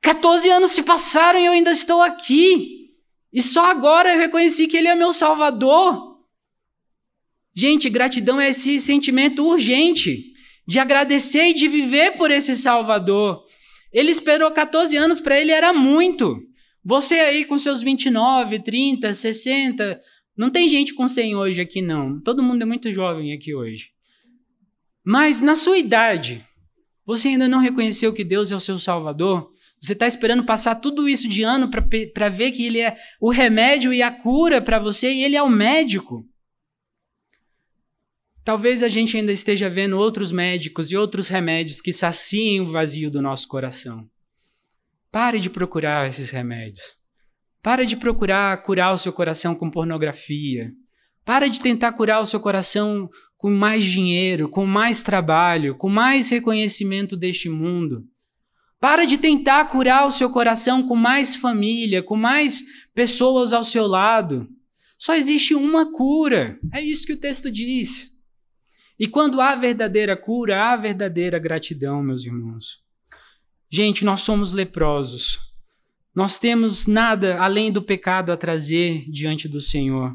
14 0.02 0.48
anos 0.50 0.72
se 0.72 0.82
passaram 0.82 1.40
e 1.40 1.46
eu 1.46 1.52
ainda 1.52 1.72
estou 1.72 2.02
aqui. 2.02 2.90
E 3.32 3.40
só 3.40 3.70
agora 3.70 4.12
eu 4.12 4.18
reconheci 4.18 4.66
que 4.66 4.76
Ele 4.76 4.88
é 4.88 4.94
meu 4.94 5.12
Salvador. 5.12 6.18
Gente, 7.54 7.88
gratidão 7.88 8.40
é 8.40 8.50
esse 8.50 8.80
sentimento 8.80 9.46
urgente 9.46 10.32
de 10.66 10.78
agradecer 10.78 11.50
e 11.50 11.54
de 11.54 11.68
viver 11.68 12.12
por 12.12 12.30
esse 12.30 12.56
Salvador. 12.56 13.44
Ele 13.92 14.10
esperou 14.10 14.50
14 14.50 14.96
anos, 14.96 15.20
para 15.20 15.38
ele 15.38 15.52
era 15.52 15.72
muito. 15.72 16.42
Você 16.84 17.14
aí 17.14 17.44
com 17.44 17.58
seus 17.58 17.82
29, 17.82 18.60
30, 18.60 19.12
60, 19.12 20.00
não 20.36 20.50
tem 20.50 20.66
gente 20.68 20.94
com 20.94 21.06
100 21.06 21.36
hoje 21.36 21.60
aqui 21.60 21.82
não. 21.82 22.20
Todo 22.20 22.42
mundo 22.42 22.62
é 22.62 22.64
muito 22.64 22.90
jovem 22.90 23.32
aqui 23.32 23.54
hoje. 23.54 23.90
Mas 25.04 25.40
na 25.40 25.54
sua 25.54 25.78
idade, 25.78 26.44
você 27.04 27.28
ainda 27.28 27.46
não 27.46 27.58
reconheceu 27.58 28.12
que 28.12 28.24
Deus 28.24 28.50
é 28.50 28.56
o 28.56 28.60
seu 28.60 28.78
Salvador? 28.78 29.51
Você 29.82 29.94
está 29.94 30.06
esperando 30.06 30.44
passar 30.44 30.76
tudo 30.76 31.08
isso 31.08 31.28
de 31.28 31.42
ano 31.42 31.68
para 31.68 32.28
ver 32.28 32.52
que 32.52 32.64
Ele 32.64 32.80
é 32.80 32.96
o 33.20 33.30
remédio 33.30 33.92
e 33.92 34.00
a 34.00 34.12
cura 34.12 34.62
para 34.62 34.78
você 34.78 35.12
e 35.12 35.24
Ele 35.24 35.34
é 35.34 35.42
o 35.42 35.50
médico. 35.50 36.24
Talvez 38.44 38.80
a 38.80 38.88
gente 38.88 39.16
ainda 39.16 39.32
esteja 39.32 39.68
vendo 39.68 39.98
outros 39.98 40.30
médicos 40.30 40.92
e 40.92 40.96
outros 40.96 41.26
remédios 41.26 41.80
que 41.80 41.92
saciem 41.92 42.60
o 42.60 42.70
vazio 42.70 43.10
do 43.10 43.20
nosso 43.20 43.48
coração. 43.48 44.08
Pare 45.10 45.40
de 45.40 45.50
procurar 45.50 46.08
esses 46.08 46.30
remédios. 46.30 46.94
Pare 47.60 47.84
de 47.84 47.96
procurar 47.96 48.62
curar 48.62 48.94
o 48.94 48.98
seu 48.98 49.12
coração 49.12 49.52
com 49.52 49.68
pornografia. 49.68 50.70
Pare 51.24 51.50
de 51.50 51.60
tentar 51.60 51.92
curar 51.92 52.20
o 52.20 52.26
seu 52.26 52.38
coração 52.38 53.08
com 53.36 53.50
mais 53.50 53.84
dinheiro, 53.84 54.48
com 54.48 54.64
mais 54.64 55.02
trabalho, 55.02 55.76
com 55.76 55.88
mais 55.88 56.28
reconhecimento 56.28 57.16
deste 57.16 57.48
mundo. 57.48 58.04
Para 58.82 59.04
de 59.04 59.16
tentar 59.16 59.66
curar 59.66 60.08
o 60.08 60.10
seu 60.10 60.28
coração 60.28 60.82
com 60.82 60.96
mais 60.96 61.36
família, 61.36 62.02
com 62.02 62.16
mais 62.16 62.88
pessoas 62.92 63.52
ao 63.52 63.62
seu 63.62 63.86
lado. 63.86 64.48
Só 64.98 65.14
existe 65.14 65.54
uma 65.54 65.92
cura. 65.92 66.58
É 66.72 66.80
isso 66.80 67.06
que 67.06 67.12
o 67.12 67.20
texto 67.20 67.48
diz. 67.48 68.20
E 68.98 69.06
quando 69.06 69.40
há 69.40 69.54
verdadeira 69.54 70.16
cura, 70.16 70.64
há 70.64 70.76
verdadeira 70.76 71.38
gratidão, 71.38 72.02
meus 72.02 72.24
irmãos. 72.24 72.82
Gente, 73.70 74.04
nós 74.04 74.22
somos 74.22 74.52
leprosos. 74.52 75.38
Nós 76.12 76.36
temos 76.36 76.84
nada 76.88 77.38
além 77.40 77.70
do 77.70 77.82
pecado 77.82 78.32
a 78.32 78.36
trazer 78.36 79.08
diante 79.08 79.46
do 79.46 79.60
Senhor. 79.60 80.12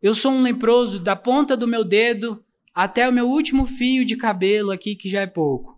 Eu 0.00 0.14
sou 0.14 0.30
um 0.30 0.42
leproso 0.42 1.00
da 1.00 1.16
ponta 1.16 1.56
do 1.56 1.66
meu 1.66 1.82
dedo 1.82 2.40
até 2.72 3.08
o 3.08 3.12
meu 3.12 3.28
último 3.28 3.66
fio 3.66 4.04
de 4.04 4.16
cabelo 4.16 4.70
aqui, 4.70 4.94
que 4.94 5.08
já 5.08 5.22
é 5.22 5.26
pouco. 5.26 5.77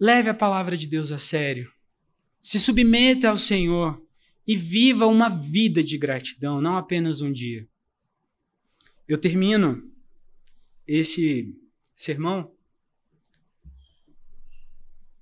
Leve 0.00 0.30
a 0.30 0.34
palavra 0.34 0.78
de 0.78 0.86
Deus 0.86 1.12
a 1.12 1.18
sério. 1.18 1.70
Se 2.40 2.58
submeta 2.58 3.28
ao 3.28 3.36
Senhor 3.36 4.02
e 4.46 4.56
viva 4.56 5.06
uma 5.06 5.28
vida 5.28 5.84
de 5.84 5.98
gratidão, 5.98 6.58
não 6.58 6.78
apenas 6.78 7.20
um 7.20 7.30
dia. 7.30 7.68
Eu 9.06 9.18
termino 9.18 9.92
esse 10.86 11.54
sermão 11.94 12.50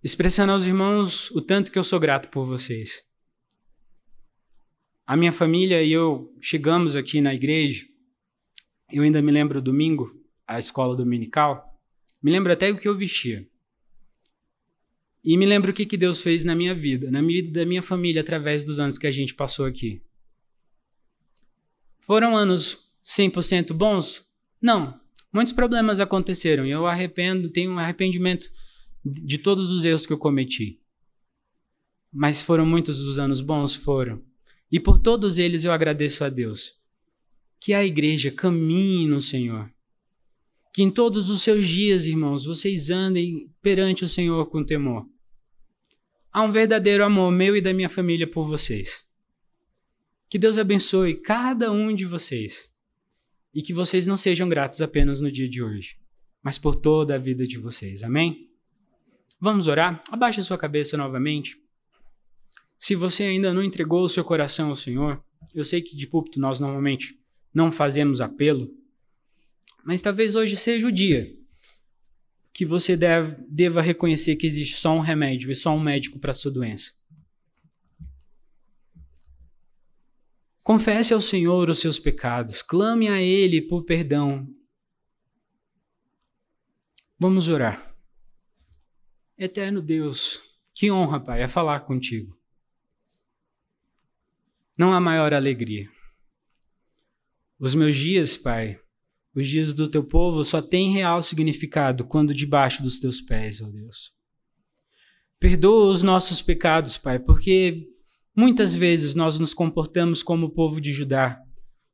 expressando 0.01 0.53
aos 0.53 0.65
irmãos 0.65 1.29
o 1.33 1.43
tanto 1.43 1.73
que 1.73 1.79
eu 1.79 1.83
sou 1.83 1.99
grato 1.99 2.29
por 2.29 2.47
vocês. 2.47 3.03
A 5.05 5.17
minha 5.17 5.33
família 5.33 5.83
e 5.83 5.91
eu 5.91 6.33
chegamos 6.41 6.95
aqui 6.95 7.21
na 7.21 7.35
igreja. 7.35 7.85
Eu 8.93 9.03
ainda 9.03 9.21
me 9.21 9.33
lembro 9.33 9.61
domingo, 9.61 10.15
a 10.47 10.57
escola 10.57 10.95
dominical. 10.97 11.83
Me 12.23 12.31
lembro 12.31 12.53
até 12.53 12.71
o 12.71 12.79
que 12.79 12.87
eu 12.87 12.97
vestia. 12.97 13.45
E 15.25 15.37
me 15.37 15.47
lembro 15.47 15.71
o 15.71 15.75
que, 15.75 15.85
que 15.85 15.97
Deus 15.97 16.23
fez 16.23 16.45
na 16.45 16.55
minha 16.55 16.75
vida, 16.75 17.11
na 17.11 17.21
vida 17.21 17.61
da 17.61 17.67
minha 17.67 17.83
família, 17.83 18.21
através 18.21 18.65
dos 18.65 18.79
anos 18.79 18.97
que 18.97 19.07
a 19.07 19.13
gente 19.13 19.35
passou 19.35 19.67
aqui. 19.67 20.03
Foram 21.99 22.37
anos 22.37 22.91
100% 23.05 23.73
bons? 23.73 24.25
Não. 24.61 24.99
Muitos 25.33 25.53
problemas 25.53 26.01
aconteceram 26.01 26.67
e 26.67 26.71
eu 26.71 26.87
arrependo, 26.87 27.51
tenho 27.51 27.73
um 27.73 27.79
arrependimento 27.79 28.51
de 29.05 29.39
todos 29.39 29.71
os 29.71 29.85
erros 29.85 30.07
que 30.07 30.13
eu 30.13 30.19
cometi. 30.19 30.81
Mas 32.13 32.41
foram 32.41 32.65
muitos 32.65 33.01
os 33.01 33.19
anos 33.19 33.41
bons? 33.41 33.75
Foram. 33.75 34.23
E 34.73 34.81
por 34.81 34.99
todos 34.99 35.39
eles 35.39 35.65
eu 35.65 35.73
agradeço 35.73 36.25
a 36.25 36.29
Deus. 36.29 36.79
Que 37.61 37.75
a 37.75 37.85
igreja 37.85 38.31
caminhe 38.31 39.07
no 39.07 39.21
Senhor. 39.21 39.71
Que 40.79 40.85
em 40.85 40.93
todos 40.93 41.29
os 41.29 41.43
seus 41.43 41.67
dias, 41.67 42.07
irmãos, 42.07 42.45
vocês 42.45 42.89
andem 42.89 43.53
perante 43.61 44.05
o 44.05 44.09
Senhor 44.09 44.47
com 44.47 44.65
temor. 44.65 45.09
Há 46.33 46.45
um 46.45 46.53
verdadeiro 46.53 47.03
amor 47.03 47.33
meu 47.33 47.57
e 47.57 47.61
da 47.61 47.75
minha 47.75 47.89
família 47.89 48.31
por 48.31 48.47
vocês. 48.47 49.05
Que 50.31 50.39
Deus 50.39 50.57
abençoe 50.57 51.21
cada 51.21 51.73
um 51.73 51.93
de 51.93 52.07
vocês 52.07 52.73
e 53.53 53.61
que 53.61 53.73
vocês 53.73 54.07
não 54.07 54.17
sejam 54.17 54.49
gratos 54.49 54.81
apenas 54.81 55.21
no 55.21 55.33
dia 55.33 55.49
de 55.49 55.61
hoje, 55.61 55.97
mas 56.45 56.61
por 56.61 56.77
toda 56.77 57.17
a 57.17 57.19
vida 57.19 57.45
de 57.45 57.59
vocês. 57.59 58.05
Amém? 58.05 58.49
Vamos 59.41 59.67
orar? 59.67 60.01
Abaixe 60.13 60.39
a 60.39 60.45
sua 60.45 60.57
cabeça 60.57 60.97
novamente. 60.97 61.61
Se 62.79 62.95
você 62.95 63.25
ainda 63.25 63.53
não 63.53 63.65
entregou 63.65 64.05
o 64.05 64.09
seu 64.09 64.23
coração 64.23 64.69
ao 64.69 64.77
Senhor, 64.77 65.21
eu 65.53 65.65
sei 65.65 65.83
que 65.83 65.97
de 65.97 66.07
púlpito 66.07 66.39
nós 66.39 66.61
normalmente 66.61 67.19
não 67.53 67.73
fazemos 67.73 68.21
apelo, 68.21 68.73
mas 69.85 70.03
talvez 70.03 70.35
hoje 70.35 70.57
seja 70.57 70.87
o 70.87 70.93
dia 70.93 71.39
que 72.53 72.67
você 72.67 72.97
deve, 72.97 73.37
deva 73.49 73.81
reconhecer 73.81 74.35
que 74.35 74.47
existe 74.47 74.75
só 74.75 74.93
um 74.93 75.01
remédio 75.01 75.51
e 75.51 75.55
só 75.55 75.71
um 75.71 75.81
médico 75.81 76.19
para 76.19 76.33
sua 76.33 76.51
doença. 76.51 76.93
Confesse 80.61 81.15
ao 81.15 81.21
Senhor 81.21 81.71
os 81.71 81.79
seus 81.79 81.99
pecados, 81.99 82.61
clame 82.61 83.09
a 83.09 83.23
Ele 83.23 83.63
por 83.63 83.85
perdão. 83.85 84.47
Vamos 87.17 87.49
orar. 87.49 87.97
Eterno 89.39 89.81
Deus, 89.81 90.43
que 90.75 90.91
honra, 90.91 91.21
Pai, 91.21 91.43
é 91.43 91.49
falar 91.49 91.81
contigo. 91.81 92.37
Não 94.77 94.93
há 94.93 95.01
maior 95.01 95.33
alegria. 95.33 95.89
Os 97.59 97.75
meus 97.75 97.97
dias, 97.97 98.37
Pai, 98.37 98.81
os 99.35 99.47
dias 99.47 99.73
do 99.73 99.89
teu 99.89 100.03
povo 100.03 100.43
só 100.43 100.61
têm 100.61 100.93
real 100.93 101.23
significado 101.23 102.05
quando 102.05 102.35
debaixo 102.35 102.83
dos 102.83 102.99
teus 102.99 103.21
pés, 103.21 103.61
ó 103.61 103.69
Deus. 103.69 104.13
Perdoa 105.39 105.91
os 105.91 106.03
nossos 106.03 106.41
pecados, 106.41 106.97
Pai, 106.97 107.19
porque 107.19 107.87
muitas 108.37 108.75
vezes 108.75 109.15
nós 109.15 109.39
nos 109.39 109.55
comportamos 109.55 110.23
como 110.23 110.47
o 110.47 110.51
povo 110.51 110.81
de 110.81 110.93
Judá. 110.93 111.39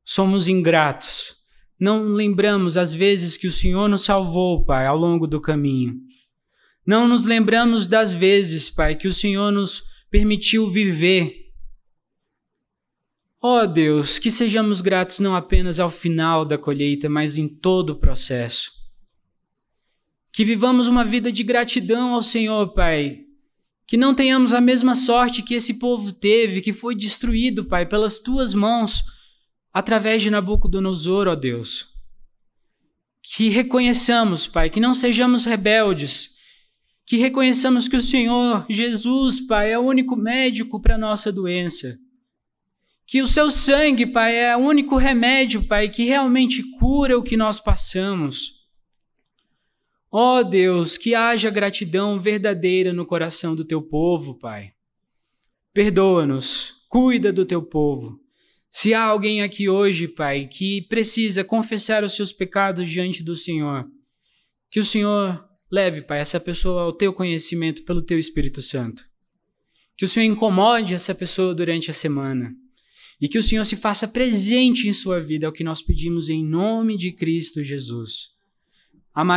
Somos 0.03 0.49
ingratos. 0.49 1.37
Não 1.79 2.05
lembramos 2.05 2.77
as 2.77 2.95
vezes 2.95 3.37
que 3.37 3.47
o 3.47 3.53
Senhor 3.53 3.89
nos 3.89 4.03
salvou, 4.03 4.65
Pai, 4.65 4.87
ao 4.87 4.97
longo 4.97 5.27
do 5.27 5.41
caminho. 5.41 5.97
Não 6.87 7.07
nos 7.09 7.25
lembramos 7.25 7.87
das 7.87 8.13
vezes, 8.13 8.71
Pai, 8.71 8.95
que 8.95 9.09
o 9.09 9.13
Senhor 9.13 9.51
nos 9.51 9.83
permitiu 10.11 10.71
viver 10.71 11.44
Ó 13.47 13.61
oh 13.61 13.67
Deus, 13.67 14.19
que 14.19 14.31
sejamos 14.31 14.81
gratos 14.81 15.21
não 15.21 15.37
apenas 15.37 15.79
ao 15.79 15.91
final 15.91 16.47
da 16.47 16.57
colheita, 16.57 17.11
mas 17.11 17.37
em 17.37 17.47
todo 17.47 17.91
o 17.91 17.99
processo. 17.99 18.73
Que 20.33 20.47
vivamos 20.47 20.89
uma 20.89 21.05
vida 21.05 21.31
de 21.31 21.43
gratidão 21.43 22.15
ao 22.15 22.23
Senhor, 22.23 22.73
Pai. 22.73 23.27
Que 23.87 23.99
não 23.99 24.15
tenhamos 24.15 24.55
a 24.55 24.63
mesma 24.63 24.95
sorte 24.95 25.43
que 25.43 25.53
esse 25.53 25.79
povo 25.79 26.11
teve, 26.11 26.63
que 26.63 26.73
foi 26.73 26.95
destruído, 26.95 27.67
Pai, 27.67 27.85
pelas 27.85 28.19
tuas 28.19 28.55
mãos, 28.55 29.05
através 29.75 30.23
de 30.23 30.31
Nabucodonosor, 30.31 31.29
ó 31.29 31.35
Deus. 31.35 31.89
Que 33.23 33.51
reconheçamos, 33.51 34.47
Pai, 34.47 34.71
que 34.71 34.81
não 34.81 34.95
sejamos 34.95 35.45
rebeldes, 35.45 36.39
que 37.05 37.19
reconheçamos 37.19 37.89
que 37.89 37.97
o 37.97 38.01
Senhor 38.01 38.65
Jesus, 38.71 39.39
Pai, 39.39 39.71
é 39.71 39.79
o 39.79 39.83
único 39.83 40.17
médico 40.17 40.81
para 40.81 40.95
a 40.95 40.99
nossa 40.99 41.31
doença 41.31 42.03
que 43.07 43.23
o 43.23 43.27
seu 43.27 43.51
sangue, 43.51 44.07
Pai, 44.07 44.37
é 44.37 44.57
o 44.57 44.61
único 44.61 44.97
remédio, 44.97 45.63
Pai, 45.63 45.89
que 45.89 46.05
realmente 46.05 46.63
cura 46.79 47.19
o 47.19 47.23
que 47.23 47.37
nós 47.37 47.61
passamos. 47.61 48.65
Ó 50.11 50.39
oh, 50.39 50.45
Deus, 50.45 50.97
que 50.97 51.15
haja 51.15 51.51
gratidão 51.51 52.21
verdadeira 52.21 52.93
no 52.93 53.05
coração 53.05 53.55
do 53.55 53.65
teu 53.65 53.83
povo, 53.83 54.39
Pai. 54.39 54.73
Perdoa-nos, 55.73 56.73
cuida 56.89 57.33
do 57.33 57.45
teu 57.45 57.63
povo. 57.63 58.21
Se 58.71 58.95
há 58.95 59.03
alguém 59.03 59.43
aqui 59.43 59.69
hoje, 59.69 60.09
Pai, 60.09 60.47
que 60.47 60.83
precisa 60.83 61.45
confessar 61.45 62.05
os 62.05 62.15
seus 62.15 62.33
pecados 62.33 62.91
diante 62.91 63.23
do 63.23 63.37
Senhor, 63.37 63.87
que 64.71 64.81
o 64.81 64.85
Senhor 64.85 65.45
leve, 65.71 66.01
Pai, 66.03 66.21
essa 66.21 66.41
pessoa 66.41 66.83
ao 66.83 66.93
teu 66.93 67.13
conhecimento 67.13 67.85
pelo 67.85 68.03
teu 68.03 68.19
Espírito 68.19 68.63
Santo. 68.63 69.05
Que 69.97 70.05
o 70.05 70.09
Senhor 70.09 70.27
incomode 70.27 70.95
essa 70.95 71.15
pessoa 71.15 71.55
durante 71.55 71.91
a 71.91 71.95
semana 71.95 72.55
e 73.21 73.29
que 73.29 73.39
o 73.39 73.43
Senhor 73.43 73.65
se 73.65 73.77
faça 73.77 74.09
presente 74.09 74.89
em 74.89 74.93
sua 74.93 75.21
vida, 75.21 75.47
é 75.47 75.49
o 75.49 75.53
que 75.53 75.65
nós 75.65 75.83
pedimos 75.83 76.29
em 76.29 76.45
nome 76.45 76.97
de 76.97 77.13
Cristo 77.13 77.63
Jesus. 77.63 78.35
Amado 79.15 79.33